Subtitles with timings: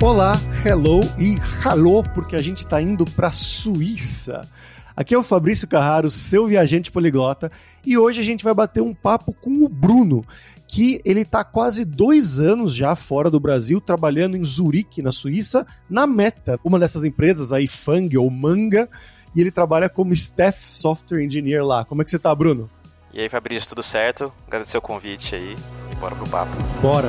[0.00, 0.34] Olá,
[0.64, 4.48] hello e hallo, porque a gente está indo para Suíça.
[4.96, 7.50] Aqui é o Fabrício Carraro, seu viajante poliglota,
[7.84, 10.24] e hoje a gente vai bater um papo com o Bruno,
[10.68, 15.66] que ele está quase dois anos já fora do Brasil, trabalhando em Zurique, na Suíça,
[15.90, 18.88] na Meta, uma dessas empresas aí, Fang ou Manga,
[19.34, 21.84] e ele trabalha como Staff Software Engineer lá.
[21.84, 22.70] Como é que você tá, Bruno?
[23.12, 24.32] E aí, Fabrício, tudo certo?
[24.46, 25.56] Agradecer o convite aí
[25.90, 26.52] e bora pro papo.
[26.80, 27.08] Bora!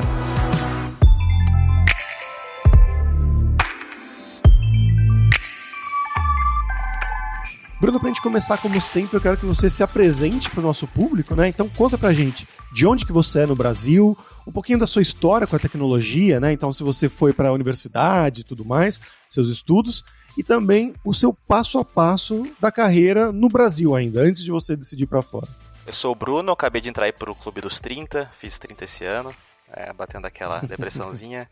[7.79, 10.85] Bruno, pra gente começar como sempre, eu quero que você se apresente para o nosso
[10.85, 11.47] público, né?
[11.47, 15.01] Então conta pra gente de onde que você é no Brasil, um pouquinho da sua
[15.01, 16.51] história com a tecnologia, né?
[16.51, 20.03] Então se você foi para a universidade e tudo mais, seus estudos,
[20.37, 24.75] e também o seu passo a passo da carreira no Brasil ainda, antes de você
[24.75, 25.47] decidir para fora.
[25.87, 29.05] Eu sou o Bruno, acabei de entrar aí pro Clube dos 30, fiz 30 esse
[29.05, 29.33] ano,
[29.71, 31.49] é, batendo aquela depressãozinha.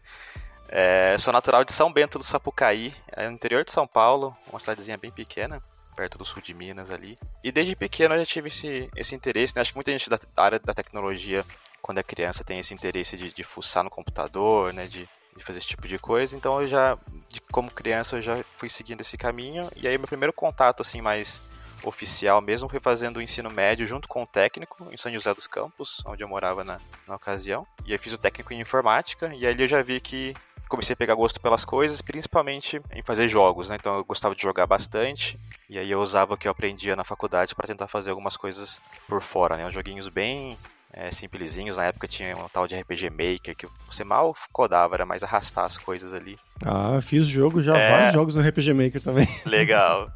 [0.67, 4.59] É, sou natural de São Bento do Sapucaí, é no interior de São Paulo, uma
[4.59, 5.63] cidadezinha bem pequena
[5.97, 7.17] perto do sul de Minas ali.
[7.43, 9.61] E desde pequeno eu já tive esse, esse interesse, né?
[9.61, 11.43] Acho que muita gente da área da tecnologia,
[11.81, 14.85] quando é criança, tem esse interesse de, de fuçar no computador, né?
[14.85, 16.37] De, de fazer esse tipo de coisa.
[16.37, 16.95] Então eu já,
[17.29, 19.67] de, como criança, eu já fui seguindo esse caminho.
[19.75, 21.41] E aí meu primeiro contato, assim, mais
[21.83, 25.47] oficial mesmo foi fazendo o ensino médio junto com o técnico em São José dos
[25.47, 27.65] Campos, onde eu morava na, na ocasião.
[27.85, 30.33] E aí fiz o técnico em informática e ali eu já vi que
[30.67, 33.77] comecei a pegar gosto pelas coisas, principalmente em fazer jogos, né?
[33.79, 37.03] Então eu gostava de jogar bastante e aí eu usava o que eu aprendia na
[37.03, 39.65] faculdade para tentar fazer algumas coisas por fora, né?
[39.65, 40.57] Uns joguinhos bem
[40.93, 41.75] é, simplesinhos.
[41.75, 45.65] Na época tinha um tal de RPG Maker que você mal codava, era mais arrastar
[45.65, 46.39] as coisas ali.
[46.63, 47.91] Ah, fiz jogo já, é...
[47.91, 49.27] vários jogos no RPG Maker também.
[49.45, 50.07] Legal.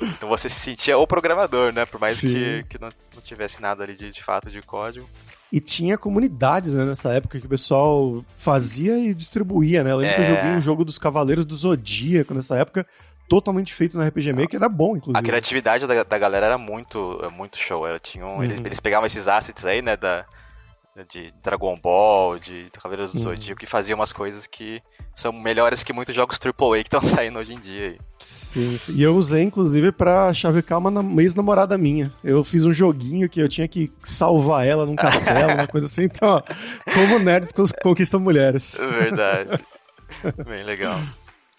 [0.00, 1.84] Então você se sentia o programador, né?
[1.84, 5.08] Por mais que, que não, não, tivesse nada ali de, de fato de código.
[5.52, 9.90] E tinha comunidades, né, nessa época que o pessoal fazia e distribuía, né?
[9.90, 10.16] Eu lembro é...
[10.16, 12.86] que eu joguei um jogo dos Cavaleiros do Zodíaco nessa época,
[13.28, 15.18] totalmente feito no RPG Maker, era bom, inclusive.
[15.18, 17.86] A criatividade da, da galera era muito, muito show.
[17.86, 18.44] Era, tinham, uhum.
[18.44, 20.24] eles, eles pegavam esses assets aí, né, da,
[21.04, 23.24] de Dragon Ball, de Cavaleiros do uhum.
[23.24, 24.80] Zodíaco, que fazia umas coisas que
[25.14, 27.98] são melhores que muitos jogos AAA que estão saindo hoje em dia.
[28.18, 32.12] Sim, sim, e eu usei inclusive para chavecar uma ex-namorada minha.
[32.24, 36.04] Eu fiz um joguinho que eu tinha que salvar ela num castelo, uma coisa assim.
[36.04, 36.42] Então, ó,
[36.92, 37.52] como nerds
[37.82, 38.74] conquistam mulheres.
[38.78, 39.62] Verdade.
[40.48, 40.98] Bem legal.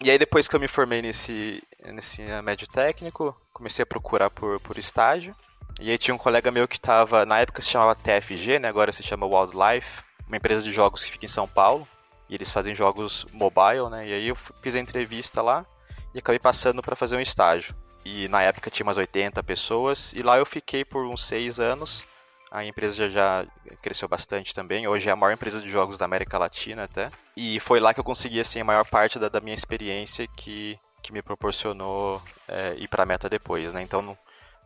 [0.02, 1.62] E aí depois que eu me formei nesse,
[1.92, 5.36] nesse médio técnico, comecei a procurar por, por estágio.
[5.78, 8.68] E aí tinha um colega meu que estava, na época se chamava TFG, né?
[8.68, 11.86] Agora se chama Wildlife, uma empresa de jogos que fica em São Paulo.
[12.30, 14.08] E eles fazem jogos mobile, né?
[14.08, 15.66] E aí eu fiz a entrevista lá
[16.14, 17.74] e acabei passando para fazer um estágio.
[18.02, 22.06] E na época tinha umas 80 pessoas e lá eu fiquei por uns 6 anos.
[22.50, 23.46] A empresa já,
[23.80, 24.88] cresceu bastante também.
[24.88, 27.08] Hoje é a maior empresa de jogos da América Latina até.
[27.36, 30.76] E foi lá que eu consegui assim a maior parte da, da minha experiência que,
[31.02, 33.82] que me proporcionou é, ir para a meta depois, né?
[33.82, 34.16] Então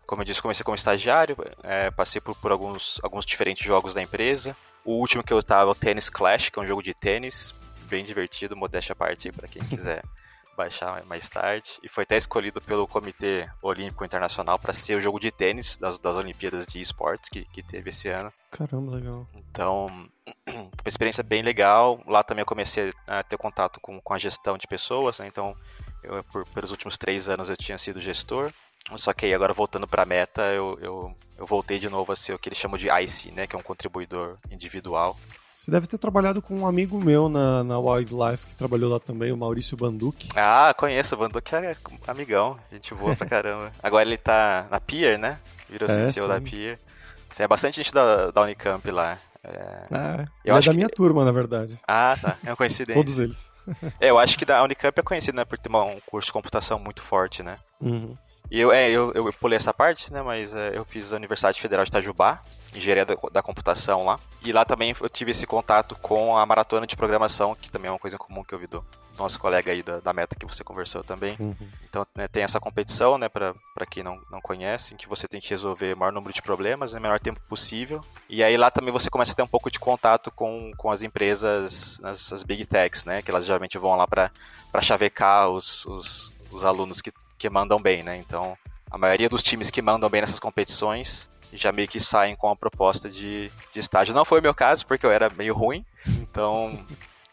[0.07, 4.03] como eu disse, comecei como estagiário, é, passei por, por alguns, alguns diferentes jogos da
[4.03, 4.57] empresa.
[4.85, 7.55] O último que eu estava é o Tennis Clash, que é um jogo de tênis,
[7.89, 10.03] bem divertido, modéstia à parte para quem quiser
[10.55, 11.79] baixar mais tarde.
[11.83, 15.99] E foi até escolhido pelo Comitê Olímpico Internacional para ser o jogo de tênis das,
[15.99, 18.33] das Olimpíadas de Esportes que, que teve esse ano.
[18.51, 19.27] Caramba, legal.
[19.35, 19.87] Então,
[20.47, 22.01] uma experiência bem legal.
[22.07, 25.27] Lá também eu comecei a ter contato com, com a gestão de pessoas, né?
[25.27, 25.55] então
[26.03, 28.53] eu, por, pelos últimos três anos eu tinha sido gestor.
[28.97, 32.17] Só que aí agora voltando para a meta, eu, eu, eu, voltei de novo a
[32.17, 33.47] ser o que eles chamam de IC, né?
[33.47, 35.17] Que é um contribuidor individual.
[35.65, 39.33] Você deve ter trabalhado com um amigo meu na, na Wildlife, que trabalhou lá também,
[39.33, 40.29] o Maurício Banduc.
[40.37, 41.75] Ah, conheço, o Banduc é
[42.07, 43.73] amigão, gente boa pra caramba.
[43.83, 45.39] Agora ele tá na Pier, né?
[45.67, 46.79] Virou é, CEO da Pier.
[47.39, 49.19] É bastante gente da, da Unicamp lá.
[49.43, 51.81] É, ah, eu acho é da minha turma, na verdade.
[51.89, 52.37] Ah, tá.
[52.45, 53.03] É uma coincidência.
[53.03, 53.51] Todos eles.
[53.99, 56.79] é, eu acho que a Unicamp é conhecida né, por ter um curso de computação
[56.79, 57.57] muito forte, né?
[57.81, 58.15] Uhum.
[58.51, 60.23] Eu, é, eu, eu pulei essa parte, né?
[60.23, 62.43] Mas é, eu fiz a Universidade Federal de Itajubá,
[62.75, 64.21] engenharia da, da, computação lá.
[64.43, 67.93] E lá também eu tive esse contato com a maratona de programação, que também é
[67.93, 68.85] uma coisa comum que eu vi do
[69.19, 71.37] nosso colega aí da, da meta que você conversou também.
[71.39, 71.57] Uhum.
[71.89, 73.29] Então né, tem essa competição, né?
[73.29, 73.55] Pra
[73.89, 76.95] quem não, não conhece, em que você tem que resolver o maior número de problemas
[76.95, 78.03] no menor tempo possível.
[78.29, 81.03] E aí lá também você começa a ter um pouco de contato com, com as
[81.03, 83.23] empresas, as, as big techs, né?
[83.23, 84.31] Que elas geralmente vão lá para
[84.83, 87.13] chavecar os, os, os alunos que
[87.45, 88.17] que mandam bem, né?
[88.17, 88.57] Então,
[88.91, 92.57] a maioria dos times que mandam bem nessas competições já meio que saem com a
[92.57, 94.15] proposta de, de estágio.
[94.15, 96.85] Não foi o meu caso, porque eu era meio ruim, então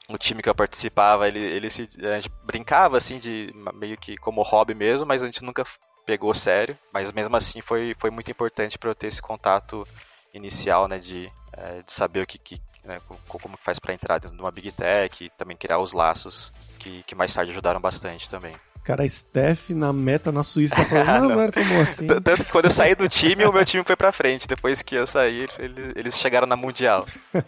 [0.09, 4.17] o time que eu participava, ele, ele se, a gente brincava assim, de meio que
[4.17, 5.63] como hobby mesmo, mas a gente nunca
[6.05, 6.77] pegou sério.
[6.91, 9.87] Mas mesmo assim foi, foi muito importante para eu ter esse contato
[10.33, 14.35] inicial, né, de, é, de saber o que, que, né, como faz para entrar dentro
[14.35, 18.29] de uma Big Tech e também criar os laços que, que mais tarde ajudaram bastante
[18.29, 18.53] também.
[18.83, 22.07] Cara, a Steph na meta na Suíça tá falando, não, não era tão assim.
[22.07, 24.47] Tanto que quando eu saí do time, o meu time foi pra frente.
[24.47, 25.47] Depois que eu saí,
[25.95, 27.05] eles chegaram na Mundial.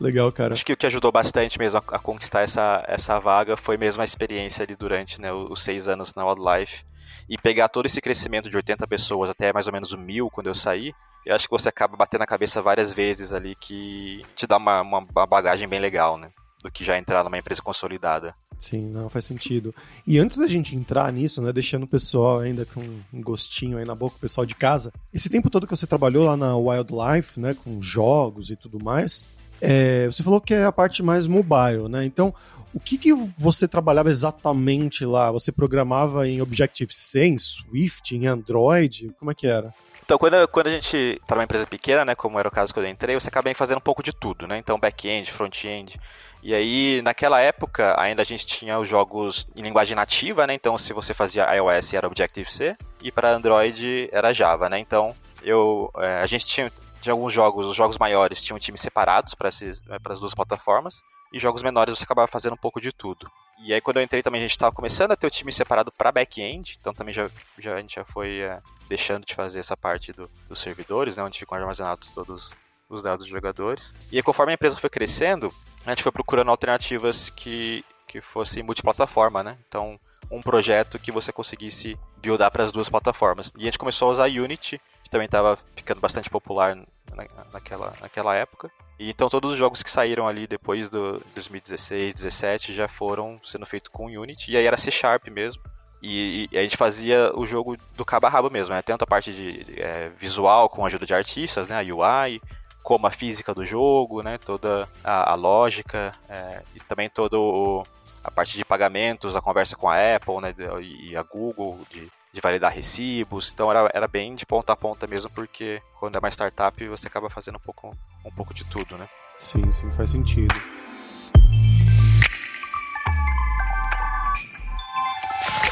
[0.00, 0.54] Legal, cara.
[0.54, 4.00] Acho que o que ajudou bastante mesmo a, a, conquistar essa, essa vaga foi mesmo
[4.00, 6.84] a experiência ali durante né, os seis anos na Wildlife.
[7.28, 10.46] E pegar todo esse crescimento de 80 pessoas até mais ou menos o mil quando
[10.46, 10.94] eu saí,
[11.24, 14.80] eu acho que você acaba batendo a cabeça várias vezes ali que te dá uma,
[14.80, 16.30] uma, uma bagagem bem legal, né?
[16.62, 18.34] Do que já entrar numa empresa consolidada.
[18.58, 19.74] Sim, não faz sentido.
[20.06, 23.84] E antes da gente entrar nisso, né, deixando o pessoal ainda com um gostinho aí
[23.86, 27.40] na boca, o pessoal de casa, esse tempo todo que você trabalhou lá na Wildlife,
[27.40, 29.24] né, com jogos e tudo mais,
[29.60, 32.04] é, você falou que é a parte mais mobile, né?
[32.04, 32.34] Então,
[32.72, 35.30] o que, que você trabalhava exatamente lá?
[35.32, 39.10] Você programava em Objective-C, em Swift, em Android?
[39.18, 39.74] Como é que era?
[40.10, 42.80] Então, quando, quando a gente tá numa empresa pequena, né, como era o caso que
[42.80, 44.58] eu entrei, você acaba fazendo um pouco de tudo, né?
[44.58, 46.00] Então, back-end, front-end.
[46.42, 50.54] E aí, naquela época, ainda a gente tinha os jogos em linguagem nativa, né?
[50.54, 54.80] Então, se você fazia iOS, era Objective-C, e para Android era Java, né?
[54.80, 55.14] Então,
[55.44, 59.48] eu, é, a gente tinha de alguns jogos, os jogos maiores tinham times separados para
[59.48, 63.30] as duas plataformas, e jogos menores você acabava fazendo um pouco de tudo.
[63.62, 65.92] E aí quando eu entrei também a gente estava começando a ter o time separado
[65.92, 69.76] para back-end, então também já, já, a gente já foi é, deixando de fazer essa
[69.76, 72.52] parte do, dos servidores, né, onde ficam armazenados todos
[72.90, 73.94] os dados dos jogadores.
[74.10, 75.54] E aí, conforme a empresa foi crescendo,
[75.86, 79.56] a gente foi procurando alternativas que, que fossem multiplataforma, né?
[79.68, 79.96] Então,
[80.30, 83.52] um projeto que você conseguisse buildar para as duas plataformas.
[83.56, 86.76] E a gente começou a usar Unity, que também estava ficando bastante popular
[87.14, 88.70] na, naquela, naquela época.
[88.98, 93.66] E então todos os jogos que saíram ali depois do 2016, 2017 já foram sendo
[93.66, 94.52] feitos com Unity.
[94.52, 95.62] E aí era C Sharp mesmo.
[96.02, 98.80] E, e, a gente fazia o jogo do cabo a rabo mesmo, né?
[98.80, 101.76] Tanto a parte de, de é, visual com a ajuda de artistas, né?
[101.76, 102.40] A UI,
[102.82, 104.38] como a física do jogo, né?
[104.38, 107.84] Toda a, a lógica é, e também todo
[108.24, 110.54] a parte de pagamentos, a conversa com a Apple, né?
[110.80, 113.50] E a Google de, de validar recibos.
[113.52, 117.06] Então era, era bem de ponta a ponta mesmo, porque quando é uma startup você
[117.06, 119.08] acaba fazendo um pouco, um pouco de tudo, né?
[119.38, 120.54] Sim, sim, faz sentido.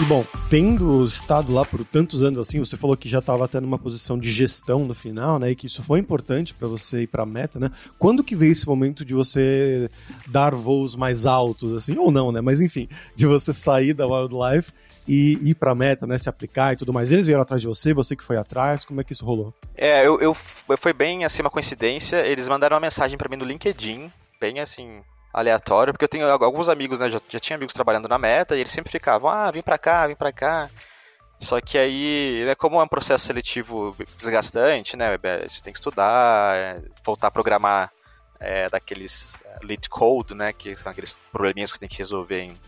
[0.00, 3.60] E bom, tendo estado lá por tantos anos assim, você falou que já estava até
[3.60, 5.50] numa posição de gestão no final, né?
[5.50, 7.68] E que isso foi importante para você ir para a meta, né?
[7.98, 9.90] Quando que veio esse momento de você
[10.28, 12.40] dar voos mais altos, assim, ou não, né?
[12.40, 14.72] Mas enfim, de você sair da Wildlife
[15.08, 16.18] e ir para a meta, né?
[16.18, 17.10] Se aplicar e tudo mais.
[17.10, 19.54] Eles vieram atrás de você, você que foi atrás, como é que isso rolou?
[19.74, 20.34] É, eu, eu
[20.76, 22.18] foi bem assim uma coincidência.
[22.26, 25.02] Eles mandaram uma mensagem para mim no LinkedIn, bem assim
[25.32, 28.60] aleatório, porque eu tenho alguns amigos, né, já, já tinha amigos trabalhando na meta, e
[28.60, 30.68] eles sempre ficavam, ah, vem pra cá, vem pra cá.
[31.38, 35.16] Só que aí, né, como é um processo seletivo desgastante, né,
[35.46, 37.92] você tem que estudar, é, voltar a programar
[38.40, 42.40] é, daqueles é, lead code, né, que são aqueles probleminhas que você tem que resolver
[42.40, 42.58] em,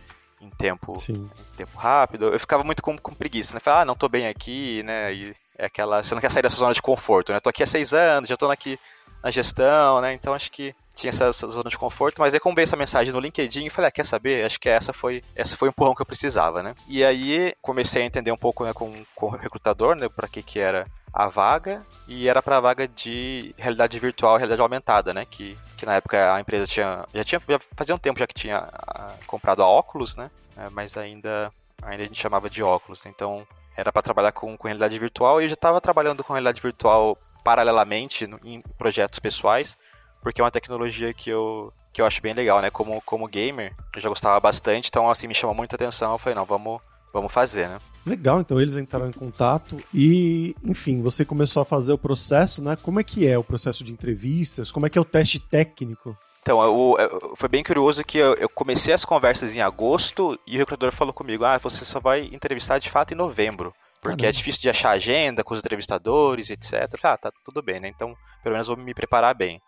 [0.40, 2.26] em tempo, em tempo rápido.
[2.28, 5.34] Eu ficava muito com, com preguiça, né, falava, ah, não tô bem aqui, né, e
[5.58, 7.92] é aquela, você não quer sair dessa zona de conforto, né, tô aqui há seis
[7.92, 8.78] anos, já tô aqui
[9.22, 12.54] na gestão, né, então acho que tinha essa, essa, zona de conforto, mas aí como
[12.54, 14.44] veio essa mensagem no LinkedIn, eu falei, ah, quer saber?
[14.44, 16.74] Acho que essa foi, essa foi o empurrão que eu precisava, né?
[16.86, 20.42] E aí comecei a entender um pouco né, com, com o recrutador, né, para que
[20.42, 25.24] que era a vaga, e era para a vaga de realidade virtual, realidade aumentada, né,
[25.28, 28.34] que, que na época a empresa tinha, já tinha, já fazia um tempo já que
[28.34, 31.50] tinha ah, comprado a óculos, né, é, mas ainda,
[31.82, 35.44] ainda a gente chamava de óculos, então era para trabalhar com, com realidade virtual, e
[35.44, 39.76] eu já estava trabalhando com realidade virtual paralelamente em projetos pessoais,
[40.22, 42.70] porque é uma tecnologia que eu, que eu acho bem legal, né?
[42.70, 46.12] Como, como gamer, eu já gostava bastante, então assim me chamou muita atenção.
[46.12, 46.80] Eu falei, não, vamos,
[47.12, 47.78] vamos fazer, né?
[48.04, 52.76] Legal, então eles entraram em contato e, enfim, você começou a fazer o processo, né?
[52.76, 54.70] Como é que é o processo de entrevistas?
[54.70, 56.16] Como é que é o teste técnico?
[56.42, 60.56] Então, eu, eu, foi bem curioso que eu, eu, comecei as conversas em agosto e
[60.56, 63.74] o recrutador falou comigo: ah, você só vai entrevistar de fato em novembro.
[64.00, 64.28] Porque Caramba.
[64.28, 66.72] é difícil de achar agenda com os entrevistadores, etc.
[67.02, 67.88] Ah, tá tudo bem, né?
[67.88, 69.60] Então, pelo menos vou me preparar bem.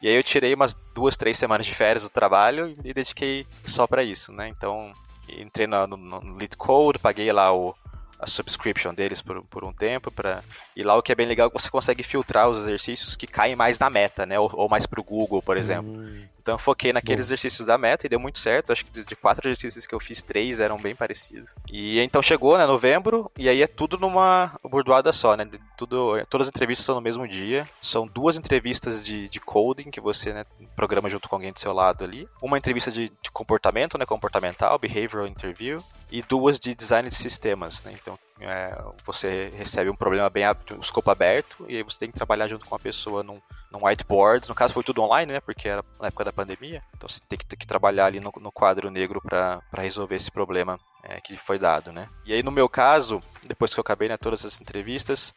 [0.00, 3.86] E aí eu tirei umas duas, três semanas de férias do trabalho e dediquei só
[3.86, 4.48] para isso, né?
[4.48, 4.92] Então
[5.28, 7.74] entrei no, no, no Lead Code, paguei lá o,
[8.18, 10.10] a subscription deles por, por um tempo.
[10.10, 10.42] Pra...
[10.74, 13.26] E lá o que é bem legal é que você consegue filtrar os exercícios que
[13.26, 14.38] caem mais na meta, né?
[14.38, 15.90] Ou, ou mais pro Google, por exemplo.
[15.92, 16.24] Hum.
[16.40, 17.34] Então eu foquei naqueles Bom.
[17.34, 18.72] exercícios da meta e deu muito certo.
[18.72, 21.52] Acho que de, quatro exercícios que eu fiz, três eram bem parecidos.
[21.68, 25.44] E então chegou, né, novembro, e aí é tudo numa bordoada só, né?
[25.44, 27.66] De, tudo, todas as entrevistas são no mesmo dia.
[27.80, 30.46] São duas entrevistas de, de coding que você né,
[30.76, 32.28] programa junto com alguém do seu lado ali.
[32.40, 34.06] Uma entrevista de, de comportamento, né?
[34.06, 37.82] Comportamental, behavioral interview e duas de design de sistemas.
[37.84, 37.92] Né?
[37.94, 40.44] Então é, você recebe um problema bem
[40.76, 43.40] um escopo aberto e aí você tem que trabalhar junto com a pessoa num,
[43.72, 44.48] num whiteboard.
[44.48, 45.40] No caso foi tudo online, né?
[45.40, 46.82] Porque era na época da pandemia.
[46.96, 50.30] Então você tem que, ter que trabalhar ali no, no quadro negro para resolver esse
[50.30, 52.08] problema é, que foi dado, né?
[52.24, 55.34] E aí no meu caso, depois que eu acabei né, todas as entrevistas,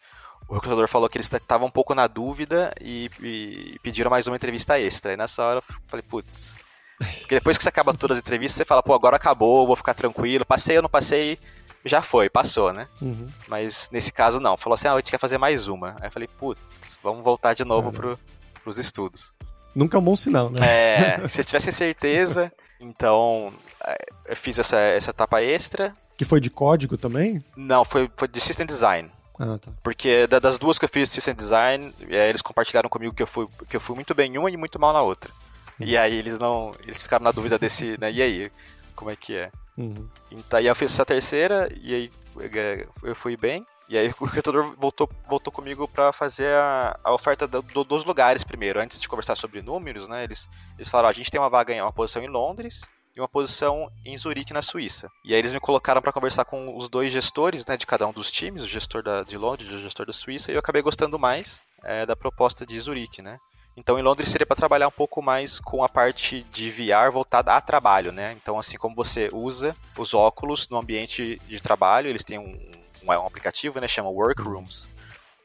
[0.48, 4.36] o recrutador falou que eles estavam um pouco na dúvida e, e, pediram mais uma
[4.36, 5.14] entrevista extra.
[5.14, 6.58] E nessa hora eu falei, putz.
[7.00, 9.94] Porque depois que você acaba todas as entrevistas, você fala, pô, agora acabou, vou ficar
[9.94, 10.46] tranquilo.
[10.46, 11.40] Passei ou não passei,
[11.86, 12.88] já foi, passou, né?
[13.02, 13.28] Uhum.
[13.48, 14.58] Mas nesse caso não.
[14.58, 15.96] Falou assim, ah, a gente quer fazer mais uma.
[16.00, 18.20] Aí eu falei, putz, vamos voltar de novo pro,
[18.64, 19.32] pros estudos.
[19.74, 20.58] Nunca é um bom sinal, né?
[20.62, 23.54] É, se tivesse certeza, então
[23.86, 25.94] é, eu fiz essa, essa etapa extra.
[26.18, 27.44] Que foi de código também?
[27.56, 29.10] Não, foi, foi de System Design.
[29.40, 29.72] Ah, tá.
[29.82, 33.48] Porque das duas que eu fiz System Design, é, eles compartilharam comigo que eu, fui,
[33.70, 35.32] que eu fui muito bem em uma e muito mal na outra.
[35.80, 36.74] E aí eles não.
[36.84, 38.12] Eles ficaram na dúvida desse, né?
[38.12, 38.52] E aí?
[38.96, 39.52] Como é que é?
[39.78, 40.10] Uhum.
[40.30, 42.12] Então aí eu fiz essa terceira e aí
[42.54, 43.66] é, eu fui bem.
[43.88, 48.06] E aí o recrutador voltou, voltou comigo para fazer a, a oferta do, do, dos
[48.06, 50.24] lugares primeiro, antes de conversar sobre números, né?
[50.24, 52.82] Eles, eles falaram, a gente tem uma vaga em uma posição em Londres
[53.16, 55.10] e uma posição em Zurique, na Suíça.
[55.26, 58.14] E aí eles me colocaram para conversar com os dois gestores, né, de cada um
[58.14, 60.82] dos times, o gestor da, de Londres e o gestor da Suíça, e eu acabei
[60.82, 63.38] gostando mais é, da proposta de Zurique, né?
[63.80, 67.54] Então, em Londres seria para trabalhar um pouco mais com a parte de VR voltada
[67.54, 68.36] a trabalho, né?
[68.40, 72.60] Então, assim como você usa os óculos no ambiente de trabalho, eles têm um,
[73.04, 73.88] um, um aplicativo, né?
[73.88, 74.86] Chama Workrooms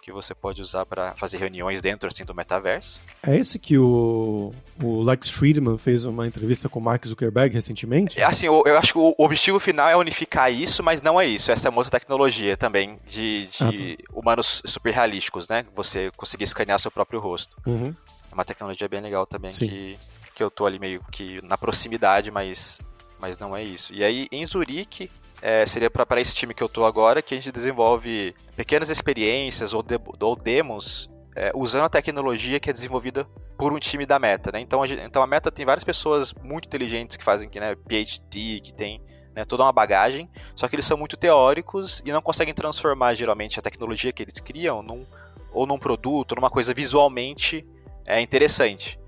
[0.02, 3.00] que você pode usar para fazer reuniões dentro assim do metaverso.
[3.22, 8.20] É esse que o, o Lex Friedman fez uma entrevista com o Mark Zuckerberg recentemente?
[8.20, 11.26] É, assim, eu, eu acho que o objetivo final é unificar isso, mas não é
[11.26, 11.50] isso.
[11.50, 14.12] Essa é uma outra tecnologia também de, de ah, tá.
[14.12, 15.64] humanos super realísticos, né?
[15.74, 17.56] Você conseguir escanear seu próprio rosto.
[17.66, 17.94] Uhum.
[18.34, 19.96] É uma tecnologia bem legal também que,
[20.34, 22.80] que eu tô ali meio que na proximidade, mas,
[23.20, 23.94] mas não é isso.
[23.94, 25.08] E aí em Zurique
[25.40, 29.72] é, seria para esse time que eu tô agora, que a gente desenvolve pequenas experiências
[29.72, 33.24] ou, de, ou demos é, usando a tecnologia que é desenvolvida
[33.56, 34.58] por um time da Meta, né?
[34.58, 38.60] Então a, gente, então a Meta tem várias pessoas muito inteligentes que fazem né, PhD,
[38.60, 39.00] que tem
[39.32, 43.60] né, toda uma bagagem, só que eles são muito teóricos e não conseguem transformar geralmente
[43.60, 45.06] a tecnologia que eles criam num,
[45.52, 47.64] ou num produto, ou numa coisa visualmente
[48.04, 48.98] é, interessante.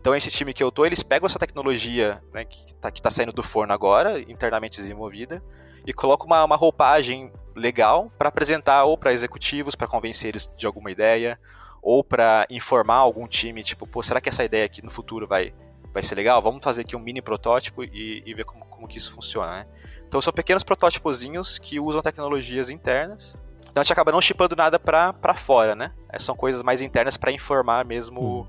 [0.00, 3.32] Então esse time que eu tô, eles pegam essa tecnologia né, que está tá saindo
[3.32, 5.42] do forno agora, internamente desenvolvida,
[5.86, 10.66] e coloca uma, uma roupagem legal para apresentar ou para executivos, para convencer eles de
[10.66, 11.38] alguma ideia,
[11.80, 15.52] ou para informar algum time, tipo, pô, será que essa ideia aqui no futuro vai,
[15.92, 16.40] vai ser legal?
[16.40, 19.66] Vamos fazer aqui um mini protótipo e, e ver como, como que isso funciona, né?
[20.06, 23.36] Então são pequenos protótipozinhos que usam tecnologias internas.
[23.72, 25.92] Então a gente acaba não chipando nada para fora, né?
[26.10, 28.46] É, são coisas mais internas para informar mesmo hum.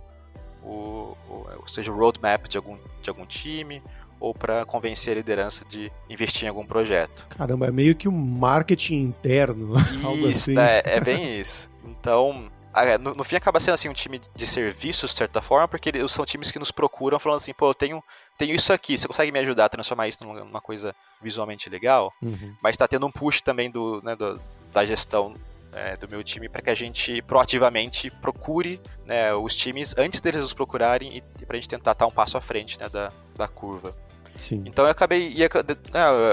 [0.62, 3.82] o, o, o, seja o roadmap de algum, de algum time,
[4.20, 7.26] ou para convencer a liderança de investir em algum projeto.
[7.30, 10.60] Caramba, é meio que um marketing interno, isso, algo assim.
[10.60, 11.70] É, é bem isso.
[11.86, 12.52] Então,
[13.00, 16.12] no, no, fim acaba sendo assim um time de serviços, de certa forma, porque eles
[16.12, 18.04] são times que nos procuram falando assim, pô, eu tenho,
[18.38, 22.12] tenho isso aqui, você consegue me ajudar a transformar isso numa coisa visualmente legal?
[22.22, 22.54] Uhum.
[22.62, 24.38] Mas está tendo um push também do, né, do
[24.74, 25.36] da gestão
[25.72, 30.42] é, do meu time para que a gente proativamente procure né, os times antes deles
[30.42, 33.12] nos procurarem e, e para a gente tentar estar um passo à frente né, da,
[33.36, 33.96] da curva.
[34.36, 34.64] Sim.
[34.66, 35.30] Então eu acabei.
[35.30, 35.50] Ia,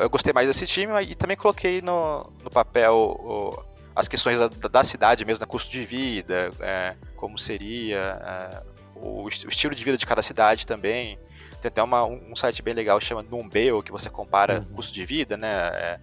[0.03, 3.63] eu gostei mais desse time e também coloquei no, no papel o,
[3.95, 8.63] as questões da, da, cidade mesmo, né, custo de vida, é, como seria, é,
[8.97, 11.19] o, o, estilo de vida de cada cidade também.
[11.61, 14.77] Tem até uma, um site bem legal chama Numbeo, que você compara uhum.
[14.77, 15.53] custo de vida, né?
[15.75, 16.01] É,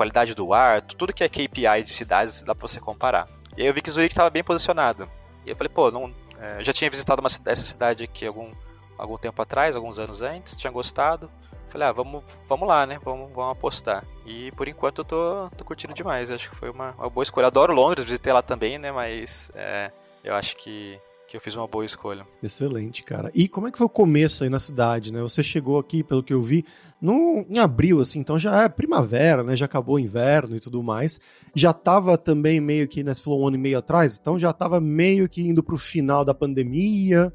[0.00, 3.28] qualidade do ar, tudo que é KPI de cidades dá pra você comparar.
[3.54, 5.06] E aí eu vi que Zurique estava bem posicionado.
[5.44, 8.50] E eu falei, pô, não, é, eu já tinha visitado uma, essa cidade aqui algum,
[8.96, 11.30] algum tempo atrás, alguns anos antes, tinha gostado.
[11.68, 12.98] Falei, ah, vamos, vamos lá, né?
[13.04, 14.02] Vamos, vamos apostar.
[14.24, 16.30] E por enquanto eu tô, tô curtindo demais.
[16.30, 17.48] Acho que foi uma, uma boa escolha.
[17.48, 18.90] Adoro Londres, visitei lá também, né?
[18.90, 19.92] Mas é,
[20.24, 20.98] eu acho que,
[21.30, 22.26] que eu fiz uma boa escolha.
[22.42, 23.30] Excelente, cara.
[23.32, 25.22] E como é que foi o começo aí na cidade, né?
[25.22, 26.64] Você chegou aqui, pelo que eu vi,
[27.00, 29.54] no, em abril, assim, então já é primavera, né?
[29.54, 31.20] Já acabou o inverno e tudo mais.
[31.54, 33.14] Já tava também meio que, né?
[33.14, 36.24] Você falou um ano e meio atrás, então já tava meio que indo pro final
[36.24, 37.32] da pandemia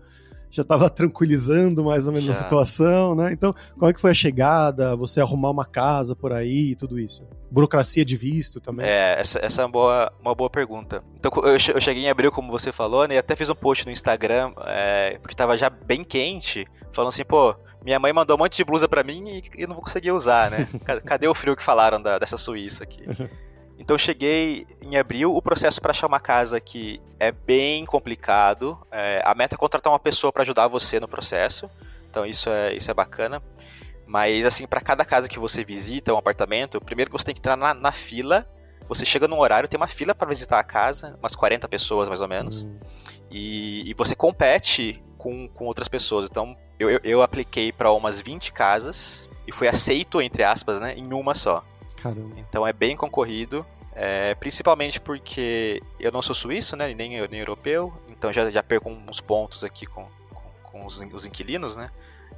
[0.50, 2.34] já estava tranquilizando mais ou menos já.
[2.34, 3.32] a situação, né?
[3.32, 7.00] Então, como é que foi a chegada, você arrumar uma casa por aí e tudo
[7.00, 7.28] isso?
[7.52, 8.86] Burocracia de visto também?
[8.86, 11.04] É, essa, essa é uma boa, uma boa pergunta.
[11.18, 13.16] Então, eu, cheguei em abril, como você falou, né?
[13.16, 17.26] E até fiz um post no Instagram, é, porque estava já bem quente, falando assim,
[17.26, 20.12] pô, minha mãe mandou um monte de blusa para mim e eu não vou conseguir
[20.12, 20.68] usar, né?
[21.06, 23.04] Cadê o frio que falaram da, dessa Suíça aqui?
[23.78, 28.78] Então cheguei em abril, o processo para achar uma casa aqui é bem complicado.
[28.92, 31.70] É, a meta é contratar uma pessoa para ajudar você no processo.
[32.10, 33.42] Então isso é, isso é bacana.
[34.06, 37.42] Mas, assim, para cada casa que você visita, um apartamento, primeiro que você tem que
[37.42, 38.48] entrar na, na fila.
[38.88, 42.22] Você chega num horário, tem uma fila para visitar a casa, umas 40 pessoas mais
[42.22, 42.66] ou menos.
[42.66, 42.78] Hum.
[43.32, 46.28] E, e, você compete com, com outras pessoas.
[46.30, 50.94] Então, eu, eu, eu apliquei para umas 20 casas e fui aceito, entre aspas, né,
[50.94, 51.64] em uma só.
[52.06, 52.36] Caramba.
[52.38, 53.66] Então é bem concorrido.
[53.98, 58.90] É, principalmente porque eu não sou suíço, né, nem, nem europeu, então já, já perco
[58.90, 61.90] uns pontos aqui com, com, com os, os, inquilinos, né.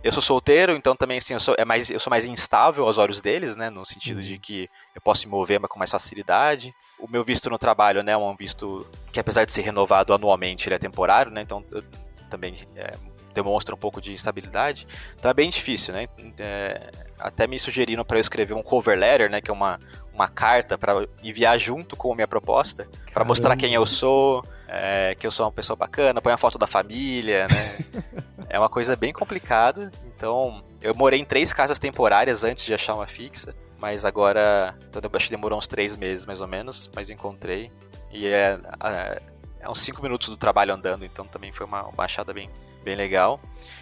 [0.04, 3.00] Eu sou solteiro, então também assim, eu sou, é mais, eu sou mais instável aos
[3.00, 4.24] olhos deles, né, no sentido uhum.
[4.24, 6.72] de que eu posso me mover com mais facilidade.
[7.00, 10.68] O meu visto no trabalho, né, é um visto que apesar de ser renovado anualmente,
[10.68, 11.84] ele é temporário, né, então eu
[12.30, 12.94] também é,
[13.38, 14.88] demonstra um pouco de instabilidade.
[15.18, 16.08] Então é bem difícil, né?
[16.38, 19.40] É, até me sugeriram para eu escrever um cover letter, né?
[19.40, 19.80] Que é uma,
[20.14, 25.16] uma carta para enviar junto com a minha proposta, para mostrar quem eu sou, é,
[25.16, 28.04] que eu sou uma pessoa bacana, põe a foto da família, né?
[28.50, 29.92] é uma coisa bem complicada.
[30.06, 35.02] Então, eu morei em três casas temporárias antes de achar uma fixa, mas agora, então,
[35.14, 37.72] acho que demorou uns três meses mais ou menos, mas encontrei.
[38.12, 39.22] E é, é,
[39.60, 42.50] é uns cinco minutos do trabalho andando, então também foi uma, uma achada bem,
[42.88, 43.40] bem legal.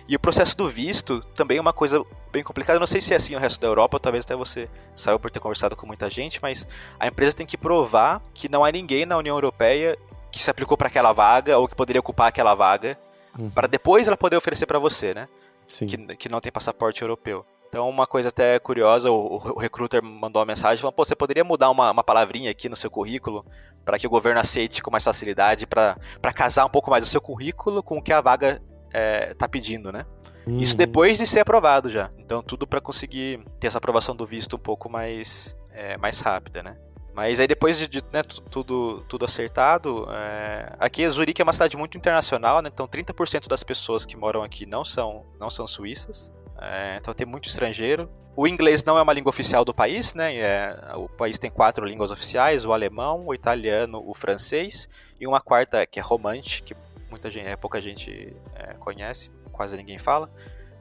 [0.08, 2.78] E o processo do visto também é uma coisa bem complicada.
[2.78, 5.30] Eu não sei se é assim no resto da Europa, talvez até você saiba por
[5.30, 6.68] ter conversado com muita gente, mas
[7.00, 9.96] a empresa tem que provar que não há ninguém na União Europeia
[10.32, 12.98] que se aplicou para aquela vaga ou que poderia ocupar aquela vaga,
[13.38, 13.50] uhum.
[13.50, 15.30] para depois ela poder oferecer para você, né?
[15.68, 15.86] Sim.
[15.86, 17.46] Que, que não tem passaporte europeu.
[17.70, 21.44] Então, uma coisa até curiosa, o, o recruiter mandou uma mensagem falando, pô, você poderia
[21.44, 23.46] mudar uma, uma palavrinha aqui no seu currículo
[23.84, 27.22] para que o governo aceite com mais facilidade, para casar um pouco mais o seu
[27.22, 28.62] currículo com o que a vaga
[28.96, 30.06] é, tá pedindo, né?
[30.48, 30.60] Uhum.
[30.60, 32.10] Isso depois de ser aprovado já.
[32.18, 36.64] Então tudo para conseguir ter essa aprovação do visto um pouco mais, é, mais rápida,
[36.64, 36.78] né?
[37.14, 40.76] Mas aí depois de, de né, tudo, tudo acertado, é...
[40.80, 42.70] aqui Zurique é uma cidade muito internacional, né?
[42.72, 46.98] então 30% das pessoas que moram aqui não são, não são suíças, é...
[46.98, 48.10] então tem muito estrangeiro.
[48.36, 50.36] O inglês não é uma língua oficial do país, né?
[50.36, 50.78] É...
[50.96, 55.86] o país tem quatro línguas oficiais, o alemão, o italiano, o francês e uma quarta
[55.86, 56.76] que é romante, que
[57.16, 60.30] muita gente, é, pouca gente é, conhece, quase ninguém fala.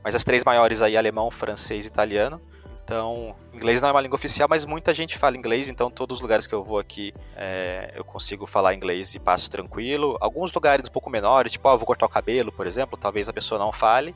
[0.03, 2.41] Mas as três maiores aí, alemão, francês e italiano.
[2.85, 6.21] Então, inglês não é uma língua oficial, mas muita gente fala inglês, então todos os
[6.21, 10.19] lugares que eu vou aqui é, eu consigo falar inglês e passo tranquilo.
[10.21, 13.32] Alguns lugares um pouco menores, tipo, ah, vou cortar o cabelo, por exemplo, talvez a
[13.32, 14.15] pessoa não fale.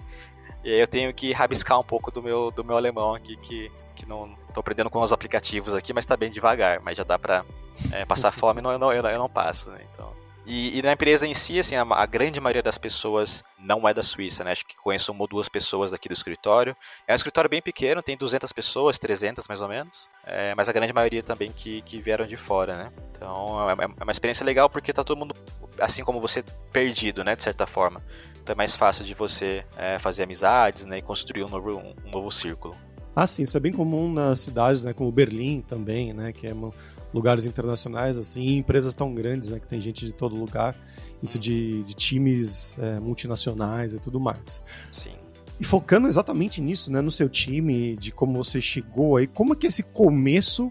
[0.62, 3.72] E aí eu tenho que rabiscar um pouco do meu, do meu alemão aqui, que,
[3.94, 7.18] que não estou aprendendo com os aplicativos aqui, mas está bem devagar, mas já dá
[7.18, 7.46] para
[7.90, 9.80] é, passar fome, não, eu, não, eu, não, eu não passo, né?
[9.94, 10.12] Então,
[10.48, 13.92] e, e, na empresa em si, assim, a, a, grande maioria das pessoas não é
[13.92, 14.52] da Suíça, né?
[14.52, 16.74] Acho que conheço uma ou duas pessoas aqui do escritório.
[17.06, 20.08] É um escritório bem pequeno, tem 200 pessoas, 300 mais ou menos.
[20.24, 22.92] É, mas a grande maioria também que, que vieram de fora, né?
[23.12, 25.34] Então é, é, é uma experiência legal porque tá todo mundo,
[25.78, 27.36] assim como você, perdido, né?
[27.36, 28.02] De certa forma.
[28.42, 30.96] Então é mais fácil de você é, fazer amizades, né?
[30.96, 32.74] E construir um novo, um novo círculo.
[33.14, 36.52] Ah, sim, isso é bem comum nas cidades, né, como Berlim também, né, que é
[36.52, 36.72] uma,
[37.12, 40.76] lugares internacionais, assim, empresas tão grandes, né, que tem gente de todo lugar,
[41.22, 44.62] isso de, de times é, multinacionais e tudo mais.
[44.92, 45.12] Sim.
[45.60, 49.56] E focando exatamente nisso, né, no seu time, de como você chegou aí, como é
[49.56, 50.70] que é esse começo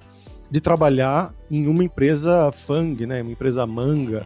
[0.50, 4.26] de trabalhar em uma empresa FANG, né, uma empresa manga,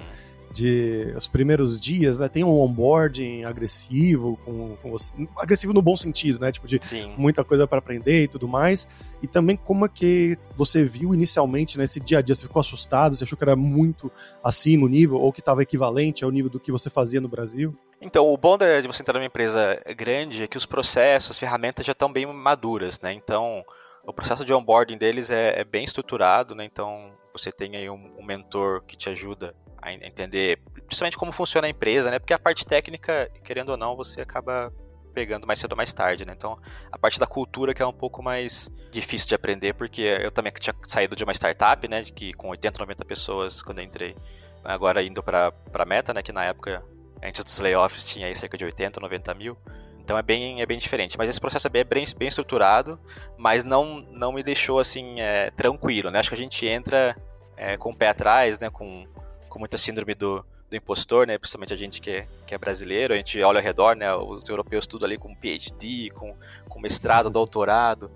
[0.52, 2.28] de os primeiros dias, né?
[2.28, 6.52] Tem um onboarding agressivo, com, com você, agressivo no bom sentido, né?
[6.52, 7.14] Tipo, de Sim.
[7.18, 8.88] muita coisa para aprender e tudo mais.
[9.22, 12.36] E também como é que você viu inicialmente nesse né, dia a dia?
[12.36, 13.16] Você ficou assustado?
[13.16, 14.12] Você achou que era muito
[14.44, 17.78] acima o nível ou que estava equivalente ao nível do que você fazia no Brasil?
[18.02, 21.86] Então, o bom de você entrar numa empresa grande é que os processos, as ferramentas
[21.86, 23.14] já estão bem maduras, né?
[23.14, 23.64] Então,
[24.04, 26.66] o processo de onboarding deles é, é bem estruturado, né?
[26.66, 31.68] Então, você tem aí um, um mentor que te ajuda a entender principalmente como funciona
[31.68, 32.20] a empresa, né?
[32.20, 34.72] Porque a parte técnica, querendo ou não, você acaba
[35.14, 36.34] pegando mais cedo ou mais tarde, né?
[36.36, 36.58] Então,
[36.92, 40.52] a parte da cultura que é um pouco mais difícil de aprender, porque eu também
[40.54, 44.16] tinha saído de uma startup, né, que com 80, 90 pessoas quando eu entrei,
[44.64, 46.84] agora indo para para Meta, né, que na época
[47.22, 49.58] antes dos layoffs tinha aí cerca de 80, 90 mil.
[50.04, 51.18] Então é bem, é bem diferente.
[51.18, 53.00] Mas esse processo é bem, bem, bem estruturado,
[53.38, 56.20] mas não, não me deixou assim é, tranquilo, né?
[56.20, 57.16] Acho que a gente entra
[57.56, 58.70] é, com o pé atrás, né?
[58.70, 59.06] Com,
[59.52, 61.38] com muita síndrome do, do impostor, né?
[61.38, 64.12] Principalmente a gente que é, que é brasileiro, a gente olha ao redor, né?
[64.16, 66.34] Os europeus tudo ali com PhD, com,
[66.70, 68.10] com mestrado, doutorado.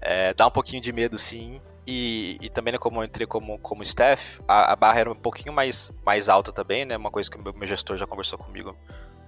[0.00, 1.60] É, dá um pouquinho de medo, sim.
[1.86, 5.14] E, e também, né, como eu entrei como, como staff, a, a, barra era um
[5.14, 6.96] pouquinho mais, mais alta também, né?
[6.96, 8.76] Uma coisa que o meu, meu gestor já conversou comigo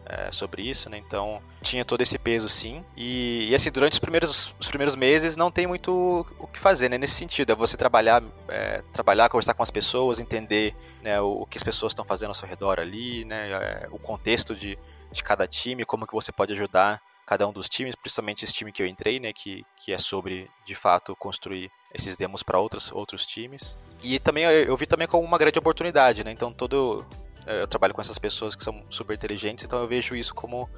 [0.09, 0.99] é, sobre isso, né?
[0.99, 2.85] Então tinha todo esse peso sim.
[2.97, 6.89] E, e, assim, durante os primeiros, os primeiros meses não tem muito o que fazer,
[6.89, 6.97] né?
[6.97, 11.47] Nesse sentido, é você trabalhar, é, trabalhar, conversar com as pessoas, entender né, o, o
[11.47, 13.51] que as pessoas estão fazendo ao seu redor ali, né?
[13.51, 14.79] É, o contexto de,
[15.11, 18.71] de cada time, como que você pode ajudar cada um dos times, principalmente esse time
[18.71, 22.93] que eu entrei, né, que, que é sobre de fato construir esses demos para outros
[22.93, 23.77] outros times.
[24.01, 26.31] E também eu, eu, vi também como uma grande oportunidade, né?
[26.31, 27.05] Então todo
[27.47, 30.69] eu trabalho com essas pessoas que são super inteligentes, então eu vejo isso como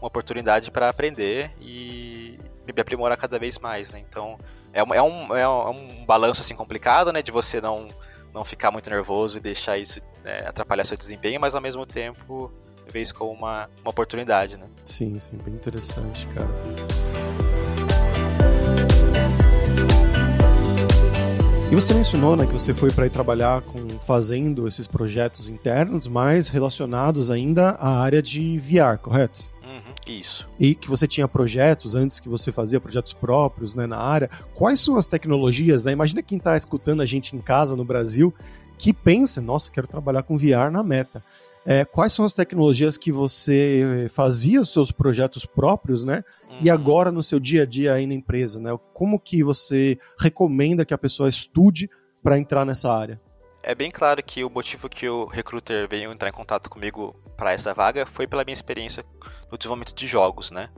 [0.00, 4.02] uma oportunidade para aprender e me aprimorar cada vez mais, né?
[4.08, 4.38] Então
[4.72, 7.22] é um, é um, é um é balanço assim complicado, né?
[7.22, 7.88] De você não
[8.32, 12.52] não ficar muito nervoso e deixar isso é, atrapalhar seu desempenho, mas ao mesmo tempo
[12.90, 14.66] ver isso como uma, uma oportunidade, né?
[14.84, 16.48] Sim, sim, bem interessante, cara.
[21.70, 26.06] E você mencionou né, que você foi para ir trabalhar com fazendo esses projetos internos,
[26.06, 29.54] mas relacionados ainda à área de VR, correto?
[30.06, 30.48] Isso.
[30.58, 34.28] E que você tinha projetos antes que você fazia projetos próprios né, na área.
[34.54, 35.84] Quais são as tecnologias?
[35.84, 35.92] Né?
[35.92, 38.34] Imagina quem está escutando a gente em casa no Brasil
[38.76, 41.22] que pensa, nossa, quero trabalhar com VR na meta.
[41.66, 46.22] É, quais são as tecnologias que você fazia os seus projetos próprios, né?
[46.50, 46.58] Uhum.
[46.60, 48.76] E agora no seu dia a dia aí na empresa, né?
[48.92, 51.88] Como que você recomenda que a pessoa estude
[52.22, 53.18] para entrar nessa área?
[53.64, 57.52] É bem claro que o motivo que o recruiter veio entrar em contato comigo para
[57.52, 59.04] essa vaga foi pela minha experiência
[59.50, 60.68] no desenvolvimento de jogos, né?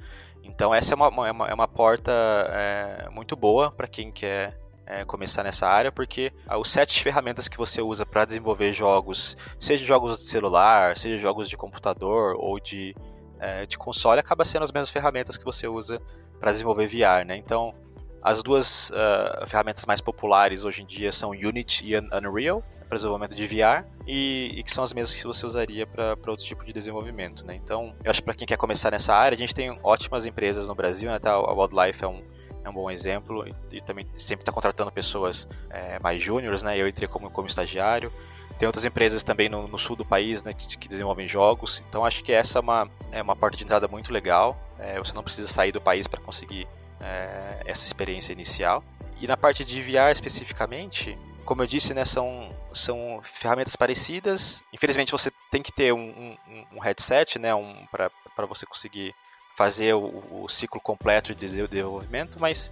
[0.42, 2.12] Então essa é uma, é uma, é uma porta
[2.50, 7.56] é, muito boa para quem quer é, começar nessa área, porque os sete ferramentas que
[7.56, 12.94] você usa para desenvolver jogos, seja jogos de celular, seja jogos de computador ou de,
[13.40, 16.00] é, de console, acaba sendo as mesmas ferramentas que você usa
[16.38, 17.36] para desenvolver VR, né?
[17.36, 17.74] Então
[18.22, 23.34] as duas uh, ferramentas mais populares hoje em dia são Unity e Unreal para desenvolvimento
[23.34, 26.72] de VR e, e, que são as mesmas que você usaria para outro tipo de
[26.72, 27.54] desenvolvimento, né?
[27.54, 30.68] Então, eu acho que para quem quer começar nessa área, a gente tem ótimas empresas
[30.68, 31.18] no Brasil, né?
[31.18, 32.22] Tá, a Wildlife é um,
[32.64, 36.78] é um bom exemplo e, e também sempre está contratando pessoas é, mais júniores, né?
[36.78, 38.12] Eu entrei como, como estagiário.
[38.58, 41.82] Tem outras empresas também no, no sul do país né, que, que, desenvolvem jogos.
[41.88, 44.56] Então acho que essa é uma, é uma porta de entrada muito legal.
[44.78, 46.66] É, você não precisa sair do país para conseguir
[47.00, 48.82] é, essa experiência inicial.
[49.20, 54.62] E na parte de VR especificamente, como eu disse, né, são, são ferramentas parecidas.
[54.72, 59.14] Infelizmente você tem que ter um, um, um headset, né, um, para você conseguir
[59.56, 62.70] fazer o, o, ciclo completo de desenvolvimento, mas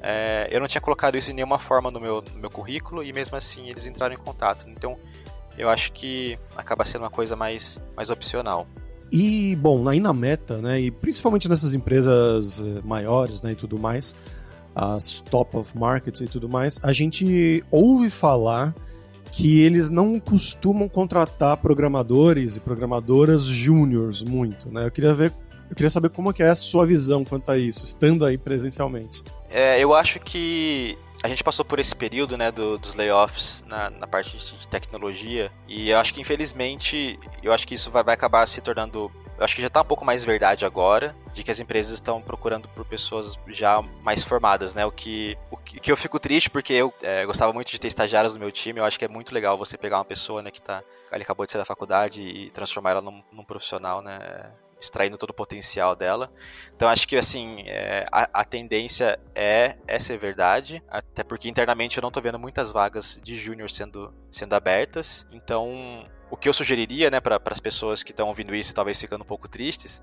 [0.00, 3.12] é, eu não tinha colocado isso em nenhuma forma no meu, no meu currículo e
[3.12, 4.64] mesmo assim eles entraram em contato.
[4.68, 4.96] Então
[5.58, 8.66] eu acho que acaba sendo uma coisa mais, mais opcional.
[9.10, 13.78] E, bom, aí na meta, né, e principalmente nessas empresas eh, maiores né, e tudo
[13.78, 14.14] mais,
[14.74, 18.74] as top of markets e tudo mais, a gente ouve falar
[19.32, 24.86] que eles não costumam contratar programadores e programadoras júniores muito, né?
[24.86, 25.32] Eu queria ver,
[25.70, 29.24] eu queria saber como que é a sua visão quanto a isso, estando aí presencialmente.
[29.50, 33.88] É, eu acho que a gente passou por esse período, né, do, dos layoffs na,
[33.90, 38.14] na parte de tecnologia e eu acho que infelizmente, eu acho que isso vai, vai
[38.14, 39.10] acabar se tornando
[39.44, 42.68] acho que já está um pouco mais verdade agora, de que as empresas estão procurando
[42.68, 44.84] por pessoas já mais formadas, né?
[44.84, 48.34] O que, o que, eu fico triste, porque eu é, gostava muito de ter estagiários
[48.34, 50.60] no meu time, eu acho que é muito legal você pegar uma pessoa, né, que
[50.60, 54.50] tá, ali acabou de sair da faculdade e transformar ela num, num profissional, né?
[54.82, 56.30] extraindo todo o potencial dela.
[56.74, 61.96] Então acho que assim é, a, a, tendência é, é ser verdade, até porque internamente
[61.96, 65.24] eu não estou vendo muitas vagas de júnior sendo, sendo abertas.
[65.30, 69.20] Então o que eu sugeriria né, para as pessoas que estão ouvindo isso talvez ficando
[69.20, 70.00] um pouco tristes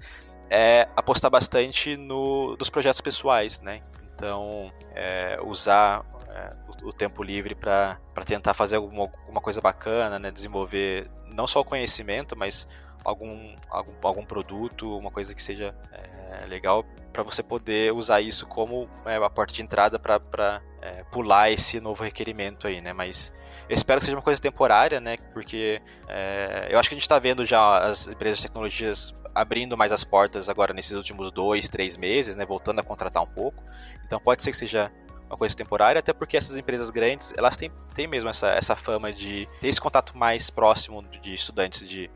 [0.47, 3.81] é apostar bastante no, nos projetos pessoais, né?
[4.13, 10.19] Então, é, usar é, o, o, tempo livre para tentar fazer alguma, alguma coisa bacana,
[10.19, 10.29] né?
[10.29, 12.67] Desenvolver não só o conhecimento, mas
[13.03, 18.45] algum, algum, algum produto, uma coisa que seja é, legal para você poder usar isso
[18.45, 22.93] como é, a porta de entrada para é, pular esse novo requerimento aí, né?
[22.93, 23.33] Mas
[23.67, 25.15] eu espero que seja uma coisa temporária, né?
[25.33, 29.77] Porque é, eu acho que a gente está vendo já as empresas de tecnologias abrindo
[29.77, 32.45] mais as portas agora nesses últimos dois, três meses, né?
[32.45, 33.63] Voltando a contratar um pouco.
[34.05, 34.91] Então pode ser que seja
[35.29, 39.13] uma coisa temporária, até porque essas empresas grandes, elas têm, têm mesmo essa, essa fama
[39.13, 42.09] de ter esse contato mais próximo de estudantes de,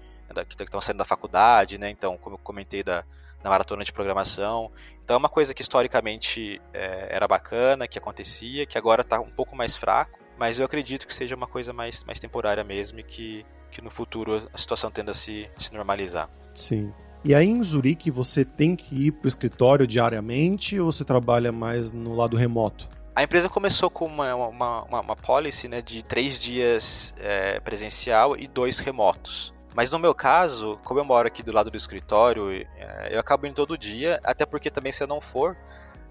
[0.45, 1.89] que estão saindo da faculdade, né?
[1.89, 3.03] Então, como eu comentei da,
[3.43, 4.71] da maratona de programação.
[5.03, 9.29] Então é uma coisa que historicamente é, era bacana, que acontecia, que agora está um
[9.29, 10.19] pouco mais fraco.
[10.39, 13.91] Mas eu acredito que seja uma coisa mais, mais temporária mesmo e que, que no
[13.91, 16.29] futuro a situação tenda a se, se normalizar.
[16.53, 16.91] Sim.
[17.23, 21.51] E aí em Zurique você tem que ir para o escritório diariamente ou você trabalha
[21.51, 22.89] mais no lado remoto?
[23.15, 28.35] A empresa começou com uma, uma, uma, uma policy né, de três dias é, presencial
[28.35, 29.53] e dois remotos.
[29.75, 33.47] Mas no meu caso, como eu moro aqui do lado do escritório, é, eu acabo
[33.47, 35.57] indo todo dia, até porque também se eu não for,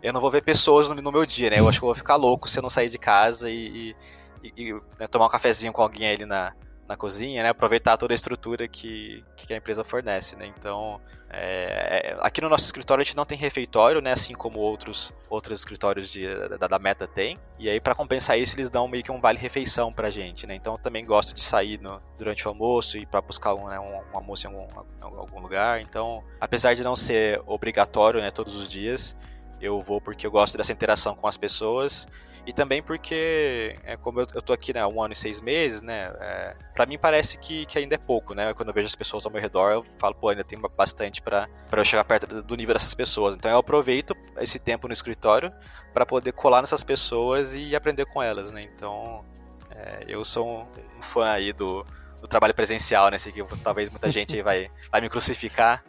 [0.03, 1.61] eu não vou ver pessoas no, meu dia, né?
[1.61, 3.95] Eu acho que eu vou ficar louco se eu não sair de casa e,
[4.43, 6.53] e, e né, tomar um cafezinho com alguém ali na,
[6.89, 7.49] na cozinha, né?
[7.49, 10.53] Aproveitar toda a estrutura que, que a empresa fornece, né?
[10.59, 14.13] Então, é, aqui no nosso escritório a gente não tem refeitório, né?
[14.13, 16.27] Assim como outros, outros escritórios de,
[16.59, 17.39] da, da Meta tem.
[17.59, 20.55] E aí, para compensar isso, eles dão meio que um vale-refeição pra gente, né?
[20.55, 23.79] Então, eu também gosto de sair no, durante o almoço e para buscar um, né,
[23.79, 25.81] um, um, almoço em algum, algum lugar.
[25.81, 28.31] Então, apesar de não ser obrigatório, né?
[28.31, 29.17] Todos os dias,
[29.63, 32.07] eu vou porque eu gosto dessa interação com as pessoas
[32.45, 35.81] e também porque, é, como eu, eu tô aqui né, um ano e seis meses,
[35.81, 38.97] né, é, para mim parece que, que ainda é pouco, né, quando eu vejo as
[38.97, 42.57] pessoas ao meu redor eu falo, pô, ainda tem bastante para eu chegar perto do
[42.57, 45.53] nível dessas pessoas, então eu aproveito esse tempo no escritório
[45.95, 49.25] para poder colar nessas pessoas e aprender com elas, né, então
[49.71, 51.87] é, eu sou um, um fã aí do,
[52.21, 53.19] do trabalho presencial, né?
[53.19, 55.83] Sei que talvez muita gente vai, vai me crucificar,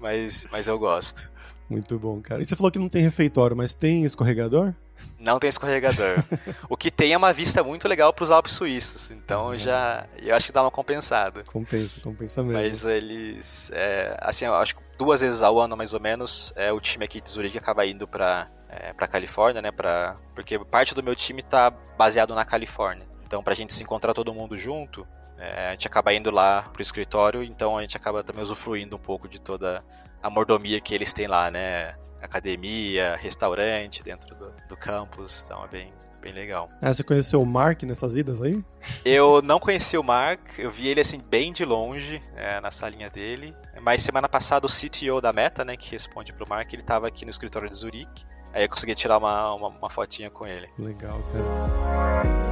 [0.00, 1.30] mas, mas eu gosto.
[1.68, 2.40] Muito bom, cara.
[2.40, 4.72] E você falou que não tem refeitório, mas tem escorregador?
[5.18, 6.22] Não tem escorregador.
[6.68, 9.10] o que tem é uma vista muito legal para os Alpes suíços.
[9.10, 9.58] Então uhum.
[9.58, 10.06] já.
[10.18, 11.42] Eu acho que dá uma compensada.
[11.44, 12.60] Compensa, compensa mesmo.
[12.60, 13.70] Mas eles.
[13.72, 17.04] É, assim, eu acho que duas vezes ao ano, mais ou menos, é, o time
[17.04, 19.70] aqui de Zurique acaba indo para é, pra Califórnia, né?
[19.70, 23.06] Pra, porque parte do meu time está baseado na Califórnia.
[23.24, 25.06] Então, pra gente se encontrar todo mundo junto,
[25.38, 29.00] é, a gente acaba indo lá pro escritório, então a gente acaba também usufruindo um
[29.00, 29.84] pouco de toda
[30.26, 31.94] a mordomia que eles têm lá, né?
[32.20, 36.68] Academia, restaurante dentro do, do campus, então é bem, bem legal.
[36.82, 38.64] Ah, você conheceu o Mark nessas idas aí?
[39.04, 43.08] Eu não conheci o Mark, eu vi ele assim bem de longe, é, na salinha
[43.08, 43.54] dele.
[43.80, 47.24] Mas semana passada o CTO da Meta, né, que responde pro Mark, ele tava aqui
[47.24, 48.24] no escritório de Zurique.
[48.52, 50.68] Aí eu consegui tirar uma, uma, uma fotinha com ele.
[50.78, 52.45] Legal, cara.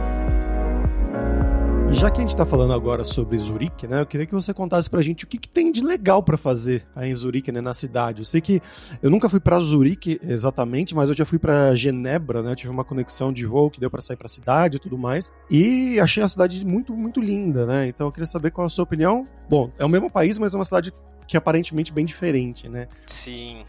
[1.94, 4.00] Já que a gente está falando agora sobre Zurique, né?
[4.00, 6.85] Eu queria que você contasse pra gente o que, que tem de legal para fazer
[6.94, 8.20] aí em Zurique, né, na cidade.
[8.20, 8.61] Eu sei que
[9.00, 12.54] eu nunca fui para Zurique exatamente, mas eu já fui para Genebra, né?
[12.57, 15.33] Tive uma conexão de voo que deu para sair para a cidade e tudo mais.
[15.48, 17.87] E achei a cidade muito, muito linda, né?
[17.87, 19.24] Então eu queria saber qual a sua opinião.
[19.48, 20.92] Bom, é o mesmo país, mas é uma cidade
[21.28, 22.88] que é aparentemente bem diferente, né?
[23.07, 23.64] Sim.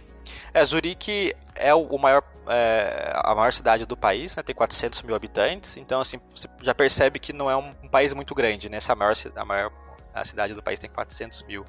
[0.56, 4.42] É, Zurique é o maior, é, a maior cidade do país, né?
[4.42, 8.14] tem 400 mil habitantes, então assim, você já percebe que não é um, um país
[8.14, 8.78] muito grande, né?
[8.78, 9.70] Essa maior, a maior
[10.14, 11.66] a cidade do país tem 400 mil.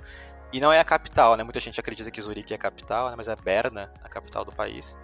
[0.53, 1.43] E não é a capital, né?
[1.43, 3.15] Muita gente acredita que Zurique é a capital, né?
[3.17, 4.97] mas é Berna, a capital do país.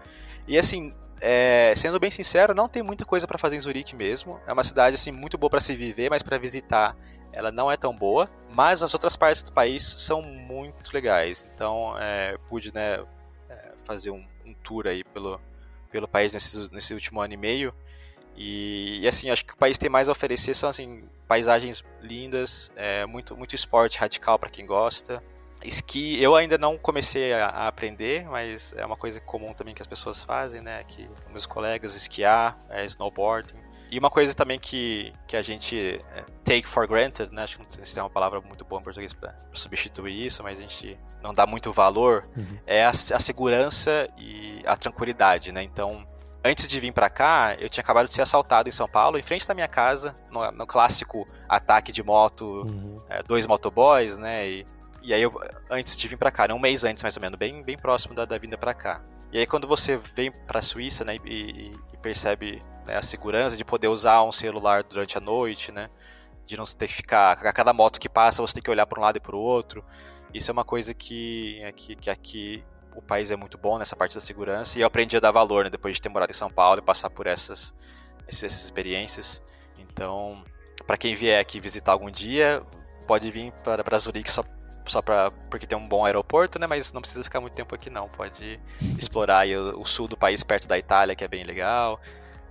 [0.46, 4.38] E assim, é, sendo bem sincero, não tem muita coisa para fazer em Zurique mesmo.
[4.46, 6.96] É uma cidade assim muito boa para se viver, mas para visitar
[7.32, 8.30] ela não é tão boa.
[8.54, 11.44] Mas as outras partes do país são muito legais.
[11.52, 13.02] Então, é, pude né,
[13.84, 15.40] fazer um, um, tour aí pelo,
[15.90, 17.74] pelo país nesse, nesse último ano e meio.
[18.36, 22.72] E, e, assim, acho que o país tem mais a oferecer são assim, paisagens lindas,
[22.76, 25.22] é, muito, muito esporte radical para quem gosta.
[25.64, 29.82] Esqui, eu ainda não comecei a, a, aprender, mas é uma coisa comum também que
[29.82, 30.80] as pessoas fazem, né?
[30.80, 33.56] Aqui, meus colegas, esquiar, é, snowboarding.
[33.92, 37.42] E uma coisa também que, que a gente é, take for granted, né?
[37.42, 40.42] Acho que não sei se tem uma palavra muito boa em português para substituir isso,
[40.42, 42.58] mas a gente não dá muito valor, uhum.
[42.66, 45.62] é a, a, segurança e a tranquilidade, né?
[45.62, 46.06] Então,
[46.42, 49.22] antes de vir para cá, eu tinha acabado de ser assaltado em São Paulo, em
[49.22, 52.96] frente da minha casa, no, no clássico ataque de moto, uhum.
[53.10, 54.48] é, dois motoboys, né?
[54.48, 54.66] E,
[55.02, 56.54] e aí, eu, antes de vir para cá, né?
[56.54, 59.02] um mês antes mais ou menos, bem, bem próximo da, da vinda para cá.
[59.32, 63.56] E aí, quando você vem para a Suíça, né, e, e percebe né, a segurança
[63.56, 65.88] de poder usar um celular durante a noite, né?
[66.44, 67.32] De não ter que ficar.
[67.32, 69.40] A cada moto que passa você tem que olhar para um lado e para o
[69.40, 69.82] outro.
[70.34, 72.62] Isso é uma coisa que, é, que, que aqui
[72.94, 74.78] o país é muito bom nessa parte da segurança.
[74.78, 75.70] E eu aprendi a dar valor, né?
[75.70, 77.74] Depois de ter morado em São Paulo e passar por essas,
[78.28, 79.42] essas experiências.
[79.78, 80.44] Então,
[80.86, 82.62] para quem vier aqui visitar algum dia,
[83.06, 84.44] pode vir para Zurique só
[84.86, 86.66] só pra, porque tem um bom aeroporto, né?
[86.66, 88.08] Mas não precisa ficar muito tempo aqui não.
[88.08, 88.60] Pode
[88.98, 92.00] explorar o, o, sul do país perto da Itália, que é bem legal.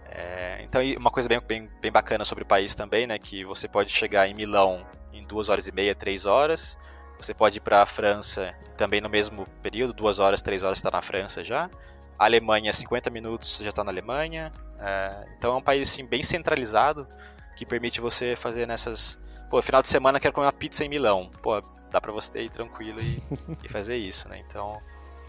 [0.10, 3.18] É, então, uma coisa bem, bem, bem bacana sobre o país também, né?
[3.18, 6.78] Que você pode chegar em Milão em duas horas e meia, três horas.
[7.20, 10.90] Você pode ir para a França também no mesmo período, duas horas, três horas está
[10.90, 11.70] na França já.
[12.18, 14.52] A Alemanha, 50 minutos já está na Alemanha.
[14.80, 17.08] É, então é um país assim, bem centralizado
[17.56, 19.20] que permite você fazer nessas.
[19.50, 21.30] Pô, final de semana quero comer uma pizza em Milão.
[21.42, 21.62] Pô,
[21.92, 23.22] dá para você ir tranquilo e,
[23.64, 24.42] e fazer isso, né?
[24.48, 24.82] Então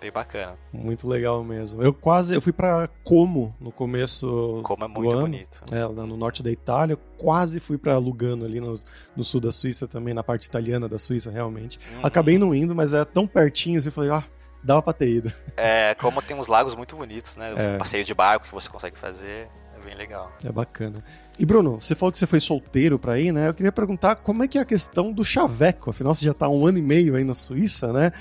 [0.03, 0.59] bem bacana.
[0.73, 1.81] Muito legal mesmo.
[1.81, 5.63] Eu quase, eu fui para Como no começo Como é muito ano, bonito.
[5.71, 8.75] É, no norte da Itália, quase fui para Lugano ali no,
[9.15, 11.79] no, sul da Suíça também, na parte italiana da Suíça realmente.
[11.95, 12.01] Uhum.
[12.03, 14.25] Acabei não indo, mas é tão pertinho, assim, eu falei, ah,
[14.63, 15.33] dava pra ter ido.
[15.57, 17.55] É, como tem uns lagos muito bonitos, né?
[17.55, 17.79] Os é.
[17.79, 19.49] passeio de barco que você consegue fazer,
[19.83, 20.33] bem legal.
[20.45, 21.03] É bacana.
[21.39, 23.49] E Bruno, você falou que você foi solteiro para ir, né?
[23.49, 25.91] Eu queria perguntar como é que é a questão do chaveco.
[25.91, 28.13] Afinal, você já tá um ano e meio aí na Suíça, né?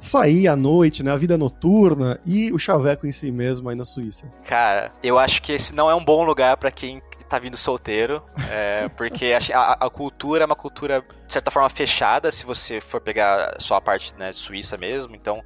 [0.00, 1.12] sair à noite, né?
[1.12, 4.26] A vida noturna e o chaveco em si mesmo aí na Suíça.
[4.44, 8.22] Cara, eu acho que esse não é um bom lugar para quem tá vindo solteiro,
[8.50, 13.00] é, porque a, a, cultura é uma cultura, de certa forma, fechada, se você for
[13.00, 15.14] pegar só a parte né, suíça mesmo.
[15.14, 15.44] Então,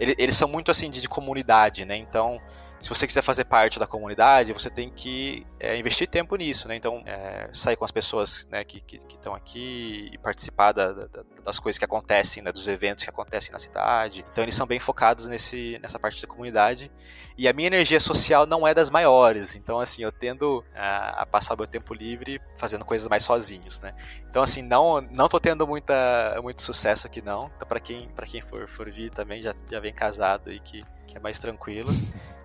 [0.00, 1.96] ele, eles são muito assim de, de comunidade, né?
[1.96, 2.40] Então,
[2.86, 6.76] se você quiser fazer parte da comunidade, você tem que é, investir tempo nisso, né?
[6.76, 11.58] Então, é, sair com as pessoas né, que estão aqui e participar da, da, das
[11.58, 14.24] coisas que acontecem, né, dos eventos que acontecem na cidade.
[14.30, 16.88] Então, eles são bem focados nesse, nessa parte da comunidade.
[17.36, 21.26] E a minha energia social não é das maiores, então, assim, eu tendo a, a
[21.26, 23.96] passar meu tempo livre fazendo coisas mais sozinhos, né?
[24.30, 27.50] Então, assim, não, não tô tendo muita, muito sucesso aqui, não.
[27.56, 31.16] Então, para quem, quem for, for vir também, já, já vem casado e que que
[31.16, 31.90] é mais tranquilo.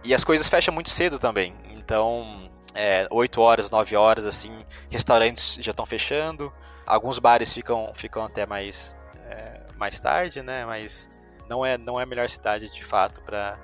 [0.03, 1.53] E as coisas fecham muito cedo também.
[1.69, 6.51] Então, é, 8 horas, 9 horas, assim, restaurantes já estão fechando.
[6.85, 8.97] Alguns bares ficam, ficam até mais,
[9.29, 10.65] é, mais tarde, né?
[10.65, 11.09] Mas
[11.49, 13.57] não é, não é a melhor cidade de fato para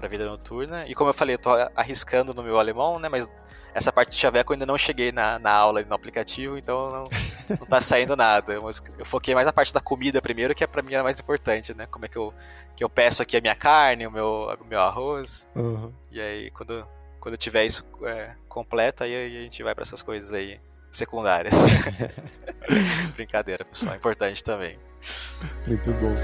[0.00, 0.86] para vida noturna.
[0.86, 3.08] E como eu falei, eu tô arriscando no meu alemão, né?
[3.08, 3.28] Mas
[3.74, 7.04] essa parte de chaveco eu ainda não cheguei na, na aula no aplicativo, então não,
[7.58, 8.52] não tá saindo nada.
[8.52, 11.18] Eu, eu foquei mais na parte da comida primeiro, que é pra mim era mais
[11.18, 11.86] importante, né?
[11.86, 12.34] Como é que eu,
[12.76, 15.48] que eu peço aqui a minha carne, o meu, o meu arroz.
[15.54, 15.92] Uhum.
[16.10, 16.86] E aí, quando,
[17.20, 21.54] quando tiver isso é, completo, aí a gente vai para essas coisas aí secundárias.
[23.14, 23.94] Brincadeira, pessoal.
[23.94, 24.78] É importante também.
[25.66, 26.14] Muito bom.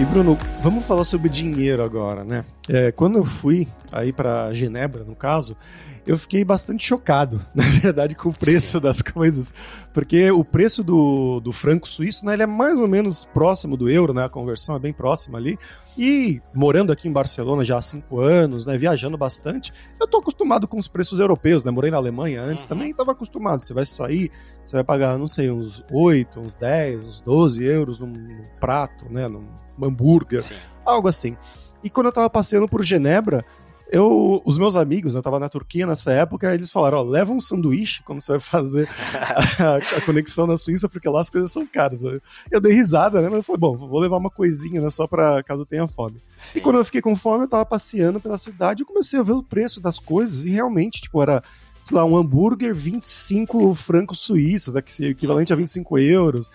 [0.00, 2.42] E Bruno, vamos falar sobre dinheiro agora, né?
[2.68, 5.56] É, quando eu fui aí para Genebra, no caso,
[6.06, 9.52] eu fiquei bastante chocado, na verdade, com o preço das coisas,
[9.92, 13.88] porque o preço do, do franco suíço, né, ele é mais ou menos próximo do
[13.88, 15.58] euro, né, a conversão é bem próxima ali,
[15.98, 20.66] e morando aqui em Barcelona já há cinco anos, né, viajando bastante, eu tô acostumado
[20.66, 22.68] com os preços europeus, né, morei na Alemanha antes, uhum.
[22.68, 24.30] também estava acostumado, você vai sair,
[24.64, 29.06] você vai pagar, não sei, uns 8, uns 10, uns 12 euros num, num prato,
[29.10, 29.46] né, num
[29.82, 30.54] hambúrguer, Sim.
[30.84, 31.36] algo assim.
[31.82, 33.44] E quando eu tava passeando por Genebra,
[33.92, 37.40] eu, os meus amigos, eu tava na Turquia nessa época, eles falaram, ó, leva um
[37.40, 38.88] sanduíche quando você vai fazer
[39.58, 42.00] a, a, conexão na Suíça, porque lá as coisas são caras.
[42.50, 43.28] Eu dei risada, né?
[43.28, 44.90] Mas eu falei, bom, vou levar uma coisinha, né?
[44.90, 46.22] Só pra caso eu tenha fome.
[46.36, 46.58] Sim.
[46.58, 49.32] E quando eu fiquei com fome, eu tava passeando pela cidade e comecei a ver
[49.32, 51.42] o preço das coisas e realmente, tipo, era
[51.82, 56.50] sei lá, um hambúrguer 25 francos suíços, né, que é equivalente a 25 euros,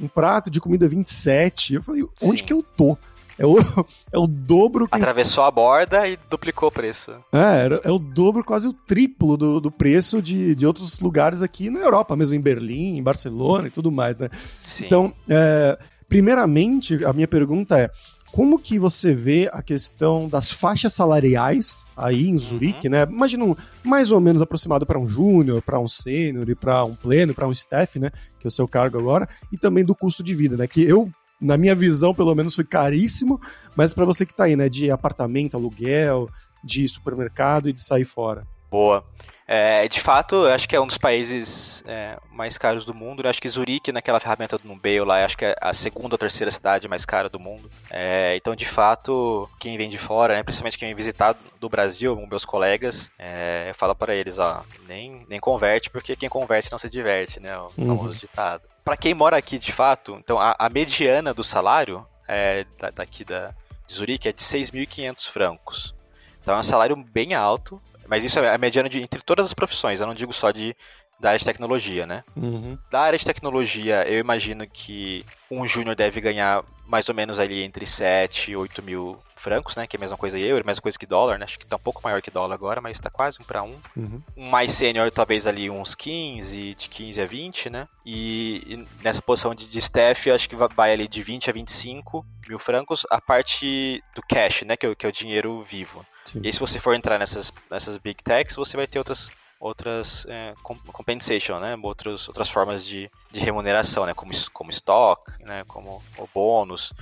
[0.00, 1.74] um prato de comida 27.
[1.74, 2.46] Eu falei, onde Sim.
[2.46, 2.98] que eu tô?
[3.38, 3.56] É o,
[4.12, 4.94] é o dobro que.
[4.94, 7.12] Atravessou a borda e duplicou o preço.
[7.32, 11.70] É, é o dobro, quase o triplo do, do preço de, de outros lugares aqui
[11.70, 14.30] na Europa, mesmo em Berlim, em Barcelona e tudo mais, né?
[14.64, 14.86] Sim.
[14.86, 17.90] Então, é, primeiramente, a minha pergunta é.
[18.32, 22.92] Como que você vê a questão das faixas salariais aí em Zurique, uhum.
[22.92, 23.04] né?
[23.04, 26.96] Imagina um, mais ou menos aproximado para um júnior, para um sênior e para um
[26.96, 28.10] pleno, para um staff, né?
[28.40, 30.66] Que é o seu cargo agora, e também do custo de vida, né?
[30.66, 31.08] Que eu
[31.44, 33.40] na minha visão, pelo menos, foi caríssimo,
[33.76, 36.28] mas para você que tá aí, né, de apartamento, aluguel,
[36.64, 38.46] de supermercado e de sair fora.
[38.74, 39.04] Boa.
[39.46, 43.22] É, de fato, eu acho que é um dos países é, mais caros do mundo.
[43.22, 46.18] Eu acho que Zurique, naquela ferramenta do Nubail lá, acho que é a segunda ou
[46.18, 47.70] terceira cidade mais cara do mundo.
[47.88, 52.16] É, então, de fato, quem vem de fora, né, principalmente quem vem visitar do Brasil,
[52.26, 56.78] meus colegas, é, eu falo para eles, ó, nem, nem converte, porque quem converte não
[56.78, 57.56] se diverte, né?
[57.56, 57.96] O uhum.
[57.96, 62.66] famoso ditado para quem mora aqui de fato, então a, a mediana do salário é,
[62.78, 63.54] da, daqui da,
[63.86, 65.94] de Zurique é de 6.500 francos.
[66.42, 69.54] Então é um salário bem alto, mas isso é a mediana de, entre todas as
[69.54, 70.76] profissões, eu não digo só de,
[71.20, 72.24] da área de tecnologia, né?
[72.36, 72.78] Uhum.
[72.90, 77.62] Da área de tecnologia, eu imagino que um júnior deve ganhar mais ou menos ali
[77.62, 79.86] entre 7 e 8 mil francos, né?
[79.86, 81.44] Que é a mesma coisa euro, a mesma coisa que dólar, né?
[81.44, 83.78] Acho que tá um pouco maior que dólar agora, mas tá quase um para um.
[83.94, 84.22] Uhum.
[84.36, 87.86] Um mais sênior, talvez ali uns 15, de 15 a 20, né?
[88.06, 92.24] E, e nessa posição de, de staff, acho que vai ali de 20 a 25
[92.48, 94.76] mil francos, a parte do cash, né?
[94.76, 96.04] Que é, que é o dinheiro vivo.
[96.24, 96.40] Sim.
[96.42, 99.30] E aí, se você for entrar nessas, nessas big techs, você vai ter outras
[99.60, 101.76] outras é, compensation, né?
[101.82, 104.12] Outras, outras formas de, de remuneração, né?
[104.12, 105.64] Como, como stock, né?
[105.66, 106.92] Como o bônus.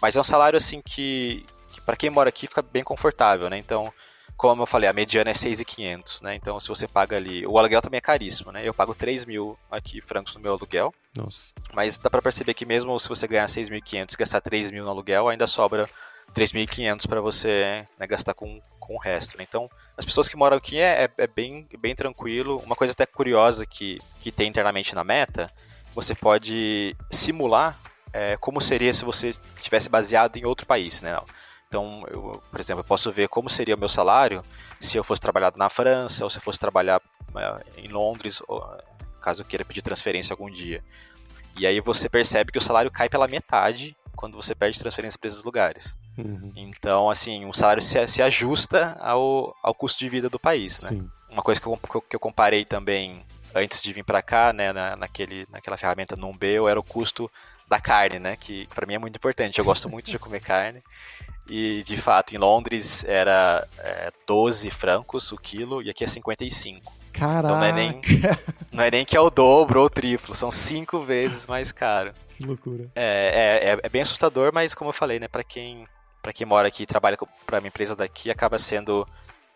[0.00, 1.46] Mas é um salário assim que,
[1.84, 3.58] para quem mora aqui fica bem confortável, né?
[3.58, 3.92] Então,
[4.36, 6.34] como eu falei, a mediana é 6,500, né?
[6.34, 7.46] Então, se você paga ali...
[7.46, 8.66] O aluguel também é caríssimo, né?
[8.66, 10.92] Eu pago 3 mil aqui francos no meu aluguel.
[11.16, 11.52] Nossa.
[11.72, 14.90] Mas dá para perceber que mesmo se você ganhar 6.500 e gastar 3 mil no
[14.90, 15.88] aluguel, ainda sobra
[16.34, 19.36] 3.500 para você né, gastar com, com o resto.
[19.36, 19.44] Né?
[19.48, 22.58] Então, as pessoas que moram aqui é, é, é, bem, bem tranquilo.
[22.64, 25.50] Uma coisa até curiosa que, que tem internamente na meta,
[25.94, 27.78] você pode simular
[28.12, 31.18] é, como seria se você tivesse baseado em outro país, né?
[31.72, 34.44] Então, eu, por exemplo, eu posso ver como seria o meu salário
[34.78, 37.00] se eu fosse trabalhar na França ou se eu fosse trabalhar
[37.34, 38.62] é, em Londres, ou,
[39.22, 40.84] caso eu queira pedir transferência algum dia.
[41.56, 45.28] E aí você percebe que o salário cai pela metade quando você pede transferência para
[45.28, 45.96] esses lugares.
[46.18, 46.52] Uhum.
[46.54, 50.90] Então, assim, o salário se, se ajusta ao, ao custo de vida do país, né?
[50.90, 51.10] Sim.
[51.30, 54.94] Uma coisa que eu, que eu comparei também antes de vir para cá, né, na,
[54.94, 57.30] naquele, naquela ferramenta Numbeo, era o custo
[57.66, 59.58] da carne, né, que para mim é muito importante.
[59.58, 60.82] Eu gosto muito de comer carne.
[61.48, 66.92] E de fato, em Londres era é, 12 francos o quilo e aqui é 55.
[67.12, 67.38] Caraca!
[67.40, 68.00] Então não é, nem,
[68.72, 72.12] não é nem que é o dobro ou o triplo, são cinco vezes mais caro.
[72.36, 72.90] Que loucura.
[72.94, 75.86] É, é, é, é bem assustador, mas como eu falei, né, para quem,
[76.22, 79.06] pra quem mora aqui e trabalha para uma empresa daqui, acaba sendo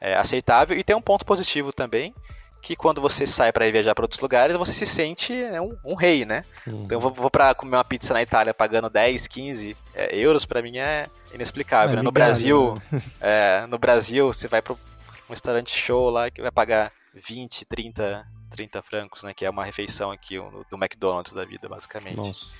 [0.00, 0.76] é, aceitável.
[0.76, 2.14] E tem um ponto positivo também,
[2.60, 5.94] que quando você sai para viajar para outros lugares, você se sente né, um, um,
[5.94, 6.44] rei, né?
[6.66, 6.84] Uhum.
[6.84, 10.44] Então eu vou, vou para comer uma pizza na Itália pagando 10, 15 é, euros,
[10.44, 11.94] para mim é inexplicável.
[11.94, 12.02] É, né?
[12.02, 13.02] No Brasil, né?
[13.20, 14.76] é, no Brasil você vai para um
[15.30, 19.32] restaurante show lá que vai pagar 20, 30, 30 francos, né?
[19.32, 22.16] Que é uma refeição aqui do McDonald's da vida, basicamente.
[22.16, 22.56] Nossa.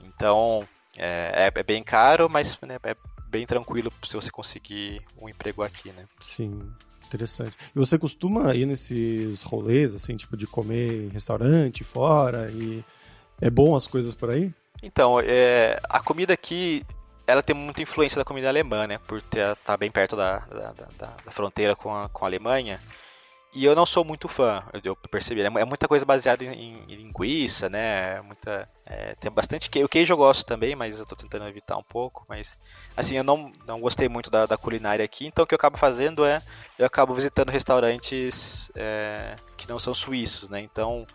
[0.00, 0.66] Então
[0.96, 2.96] é, é, é bem caro, mas né, é
[3.28, 6.04] bem tranquilo se você conseguir um emprego aqui, né?
[6.20, 6.70] Sim.
[7.06, 7.56] Interessante.
[7.74, 12.84] E você costuma ir nesses rolês, assim, tipo, de comer em restaurante, fora, e
[13.40, 14.52] é bom as coisas por aí?
[14.82, 16.84] Então, é, a comida aqui,
[17.26, 18.98] ela tem muita influência da comida alemã, né?
[19.06, 22.80] Por estar tá bem perto da, da, da, da fronteira com a, com a Alemanha.
[23.56, 25.40] E eu não sou muito fã, eu percebi.
[25.40, 28.20] É, é muita coisa baseada em, linguiça, né?
[28.20, 29.86] Muita, é, tem bastante queijo.
[29.86, 32.22] O queijo eu gosto também, mas eu tô tentando evitar um pouco.
[32.28, 32.58] Mas,
[32.94, 35.26] assim, eu não, não gostei muito da, da culinária aqui.
[35.26, 36.42] Então, o que eu acabo fazendo é...
[36.78, 40.60] Eu acabo visitando restaurantes é, que não são suíços, né?
[40.60, 41.06] Então,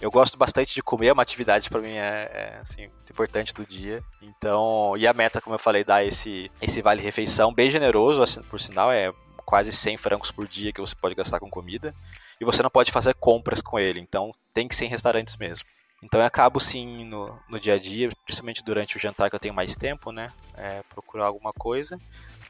[0.00, 3.64] eu gosto bastante de comer, é uma atividade para mim é, é assim, importante do
[3.64, 4.02] dia.
[4.20, 8.42] Então, e a meta, como eu falei, dá esse esse vale refeição bem generoso, assim,
[8.42, 9.12] por sinal, é
[9.54, 11.94] quase 100 francos por dia que você pode gastar com comida.
[12.40, 15.64] E você não pode fazer compras com ele, então tem que ser em restaurantes mesmo.
[16.02, 19.40] Então eu acabo sim no, no dia a dia, principalmente durante o jantar que eu
[19.40, 20.32] tenho mais tempo, né?
[20.56, 22.00] É, procurar alguma coisa.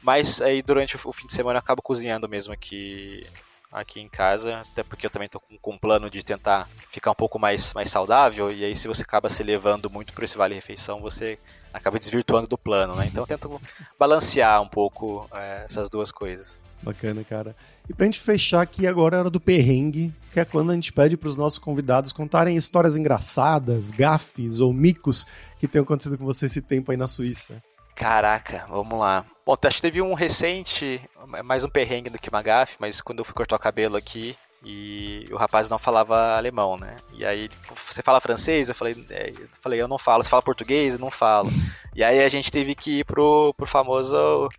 [0.01, 3.23] Mas aí durante o fim de semana eu acabo cozinhando mesmo aqui,
[3.71, 7.11] aqui em casa, até porque eu também estou com, com um plano de tentar ficar
[7.11, 10.35] um pouco mais, mais saudável, e aí se você acaba se levando muito por esse
[10.35, 11.37] vale-refeição, você
[11.71, 13.05] acaba desvirtuando do plano, né?
[13.05, 13.61] Então eu tento
[13.99, 16.64] balancear um pouco é, essas duas coisas.
[16.81, 17.55] Bacana, cara.
[17.89, 20.75] E pra gente fechar aqui agora é a hora do perrengue, que é quando a
[20.75, 25.25] gente pede para os nossos convidados contarem histórias engraçadas, gafes ou micos
[25.59, 27.61] que tenham acontecido com você esse tempo aí na Suíça.
[27.95, 29.25] Caraca, vamos lá.
[29.45, 30.99] Bom, acho que teve um recente,
[31.43, 34.35] mais um perrengue do que uma gafe, mas quando eu fui cortar o cabelo aqui,
[34.67, 36.95] e o rapaz não falava alemão, né?
[37.13, 37.49] E aí,
[37.87, 38.67] você fala francês?
[38.67, 40.23] Eu falei, é, eu falei, eu não falo.
[40.23, 40.95] Você fala português?
[40.95, 41.51] Eu não falo.
[41.95, 44.49] E aí a gente teve que ir pro, pro famoso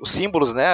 [0.00, 0.68] os símbolos, né?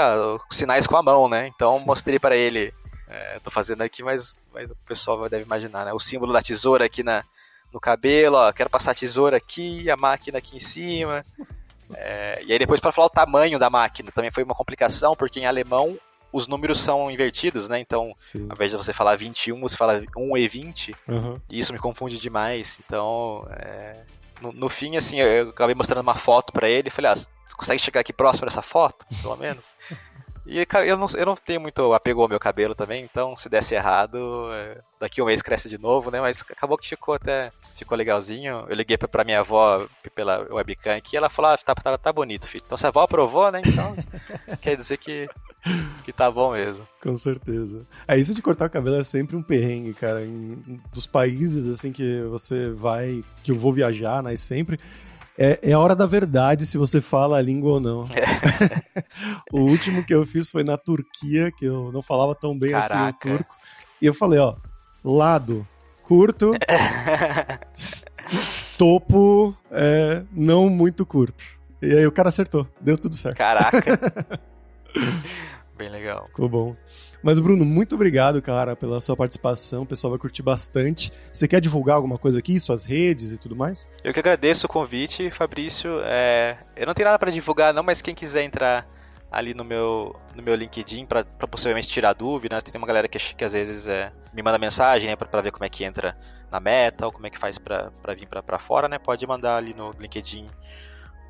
[0.48, 1.46] Os sinais com a mão, né?
[1.48, 1.84] Então Sim.
[1.84, 2.72] mostrei para ele.
[3.08, 5.92] É, tô fazendo aqui, mas, mas o pessoal deve imaginar, né?
[5.92, 7.24] O símbolo da tesoura aqui na,
[7.72, 8.52] no cabelo, ó.
[8.52, 11.24] Quero passar a tesoura aqui, a máquina aqui em cima.
[11.94, 15.40] É, e aí depois para falar o tamanho da máquina também foi uma complicação, porque
[15.40, 15.98] em alemão
[16.32, 17.80] os números são invertidos, né?
[17.80, 18.46] Então, Sim.
[18.48, 20.94] ao invés de você falar 21, você fala 1 e 20.
[21.08, 21.40] Uhum.
[21.50, 22.78] E isso me confunde demais.
[22.84, 24.04] Então, é,
[24.40, 27.56] no, no, fim, assim, eu acabei mostrando uma foto para ele e falei, ah, você
[27.56, 29.74] consegue chegar aqui próximo dessa foto, pelo menos?
[30.46, 33.74] E eu não, eu não tenho muito apego ao meu cabelo também, então se desse
[33.74, 36.20] errado, é, daqui um mês cresce de novo, né?
[36.20, 37.52] Mas acabou que ficou até.
[37.76, 38.64] Ficou legalzinho.
[38.68, 42.12] Eu liguei pra minha avó pela webcam aqui e ela falou: ah, tá, tá, tá
[42.12, 42.62] bonito, filho.
[42.64, 43.60] Então se a avó aprovou, né?
[43.64, 43.94] Então
[44.60, 45.28] quer dizer que,
[46.04, 46.86] que tá bom mesmo.
[47.02, 47.86] Com certeza.
[48.08, 50.24] É isso de cortar o cabelo é sempre um perrengue, cara.
[50.24, 54.34] Em, dos países assim que você vai, que eu vou viajar, né?
[54.36, 54.78] Sempre
[55.40, 58.04] é, é a hora da verdade se você fala a língua ou não.
[58.12, 59.02] É.
[59.50, 62.94] o último que eu fiz foi na Turquia, que eu não falava tão bem Caraca.
[62.94, 63.56] assim o turco.
[64.02, 64.54] E eu falei, ó,
[65.02, 65.66] lado
[66.02, 66.52] curto,
[68.30, 71.42] estopo é, não muito curto.
[71.80, 73.38] E aí o cara acertou, deu tudo certo.
[73.38, 74.40] Caraca.
[75.78, 76.26] Bem legal.
[76.26, 76.76] Ficou bom.
[77.22, 79.82] Mas, Bruno, muito obrigado, cara, pela sua participação.
[79.82, 81.12] O pessoal vai curtir bastante.
[81.32, 83.86] Você quer divulgar alguma coisa aqui, suas redes e tudo mais?
[84.02, 86.00] Eu que agradeço o convite, Fabrício.
[86.04, 86.58] É...
[86.74, 88.86] Eu não tenho nada para divulgar, não, mas quem quiser entrar
[89.30, 92.62] ali no meu, no meu LinkedIn para possivelmente tirar dúvidas.
[92.62, 95.64] Tem uma galera que, que às vezes é, me manda mensagem né, para ver como
[95.64, 96.16] é que entra
[96.50, 98.88] na meta ou como é que faz para vir para fora.
[98.88, 98.98] né?
[98.98, 100.48] Pode mandar ali no LinkedIn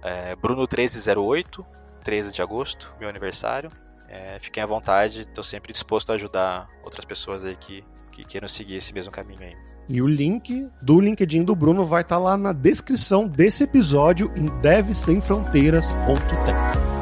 [0.03, 1.65] é, Bruno1308,
[2.03, 3.71] 13 de agosto, meu aniversário.
[4.11, 8.49] É, fiquem à vontade, estou sempre disposto a ajudar outras pessoas aí que, que queiram
[8.49, 9.55] seguir esse mesmo caminho aí.
[9.89, 14.33] E o link do LinkedIn do Bruno vai estar tá lá na descrição desse episódio
[14.37, 17.00] em devsemfronteiras.tech.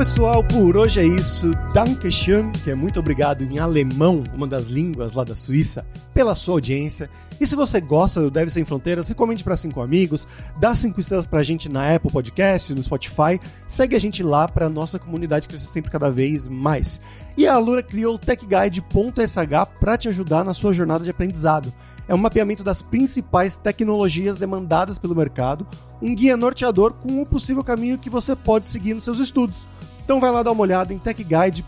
[0.00, 1.50] pessoal, por hoje é isso.
[1.74, 5.84] Dankeschön, que é muito obrigado em alemão, uma das línguas lá da Suíça,
[6.14, 7.10] pela sua audiência.
[7.38, 10.26] E se você gosta do Deve Sem Fronteiras, recomende para cinco amigos,
[10.58, 13.38] dá cinco estrelas pra gente na Apple Podcast, no Spotify,
[13.68, 16.98] segue a gente lá para nossa comunidade crescer sempre cada vez mais.
[17.36, 19.36] E a Alura criou o TechGuide.sh
[19.78, 21.70] para te ajudar na sua jornada de aprendizado
[22.08, 25.64] é um mapeamento das principais tecnologias demandadas pelo mercado,
[26.02, 29.64] um guia norteador com um possível caminho que você pode seguir nos seus estudos.
[30.10, 31.62] Então vai lá dar uma olhada em techguide.sh.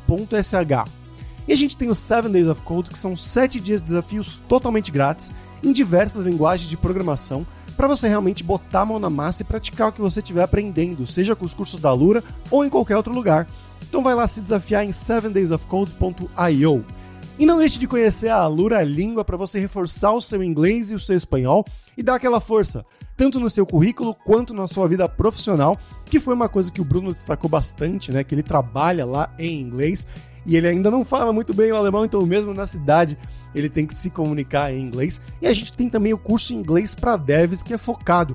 [1.47, 4.41] E a gente tem os 7 Days of Code, que são 7 dias de desafios
[4.49, 5.31] totalmente grátis,
[5.63, 9.91] em diversas linguagens de programação, para você realmente botar a mão na massa e praticar
[9.91, 13.15] o que você estiver aprendendo, seja com os cursos da Lura ou em qualquer outro
[13.15, 13.47] lugar.
[13.81, 16.85] Então vai lá se desafiar em 7daysofcode.io.
[17.43, 20.95] E não deixe de conhecer a Alura Língua para você reforçar o seu inglês e
[20.95, 21.67] o seu espanhol
[21.99, 22.87] e dar aquela força,
[23.17, 26.85] tanto no seu currículo quanto na sua vida profissional, que foi uma coisa que o
[26.85, 28.23] Bruno destacou bastante, né?
[28.23, 30.07] Que ele trabalha lá em inglês
[30.47, 33.19] e ele ainda não fala muito bem o alemão, então mesmo na cidade
[33.53, 35.21] ele tem que se comunicar em inglês.
[35.41, 38.35] E a gente tem também o curso inglês para devs que é focado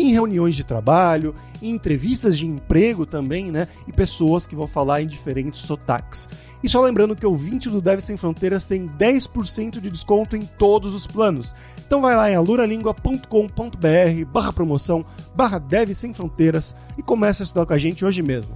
[0.00, 3.68] em reuniões de trabalho, em entrevistas de emprego também, né?
[3.86, 6.28] E pessoas que vão falar em diferentes sotaques.
[6.62, 10.42] E só lembrando que o 20 do Deve Sem Fronteiras tem 10% de desconto em
[10.42, 11.54] todos os planos.
[11.86, 17.66] Então vai lá em aluralingua.com.br barra promoção, barra Deve Sem Fronteiras e começa a estudar
[17.66, 18.54] com a gente hoje mesmo.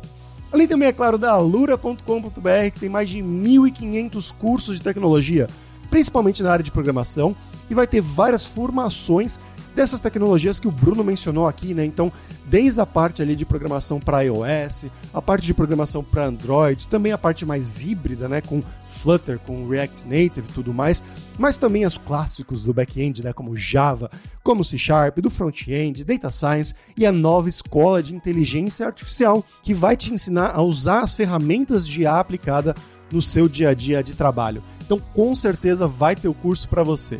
[0.52, 5.46] Além também, é claro, da alura.com.br, que tem mais de 1.500 cursos de tecnologia,
[5.88, 7.34] principalmente na área de programação,
[7.70, 9.40] e vai ter várias formações
[9.74, 11.84] dessas tecnologias que o Bruno mencionou aqui, né?
[11.84, 12.12] Então,
[12.44, 17.12] desde a parte ali de programação para iOS, a parte de programação para Android, também
[17.12, 21.02] a parte mais híbrida, né, com Flutter, com React Native e tudo mais,
[21.38, 24.10] mas também os clássicos do back-end, né, como Java,
[24.42, 29.72] como C Sharp, do front-end, Data Science e a nova escola de inteligência artificial, que
[29.72, 32.74] vai te ensinar a usar as ferramentas de IA aplicada
[33.10, 34.62] no seu dia a dia de trabalho.
[34.84, 37.18] Então, com certeza vai ter o curso para você.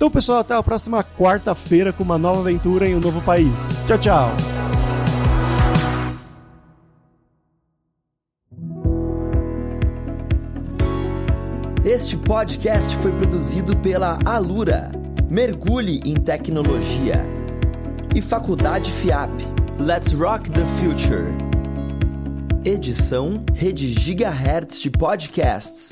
[0.00, 3.52] Então, pessoal, até a próxima quarta-feira com uma nova aventura em um novo país.
[3.86, 4.30] Tchau, tchau.
[11.84, 14.90] Este podcast foi produzido pela Alura.
[15.28, 17.22] Mergulhe em tecnologia.
[18.16, 19.30] E Faculdade FIAP.
[19.78, 21.26] Let's Rock the Future.
[22.64, 25.90] Edição Rede Gigahertz de Podcasts.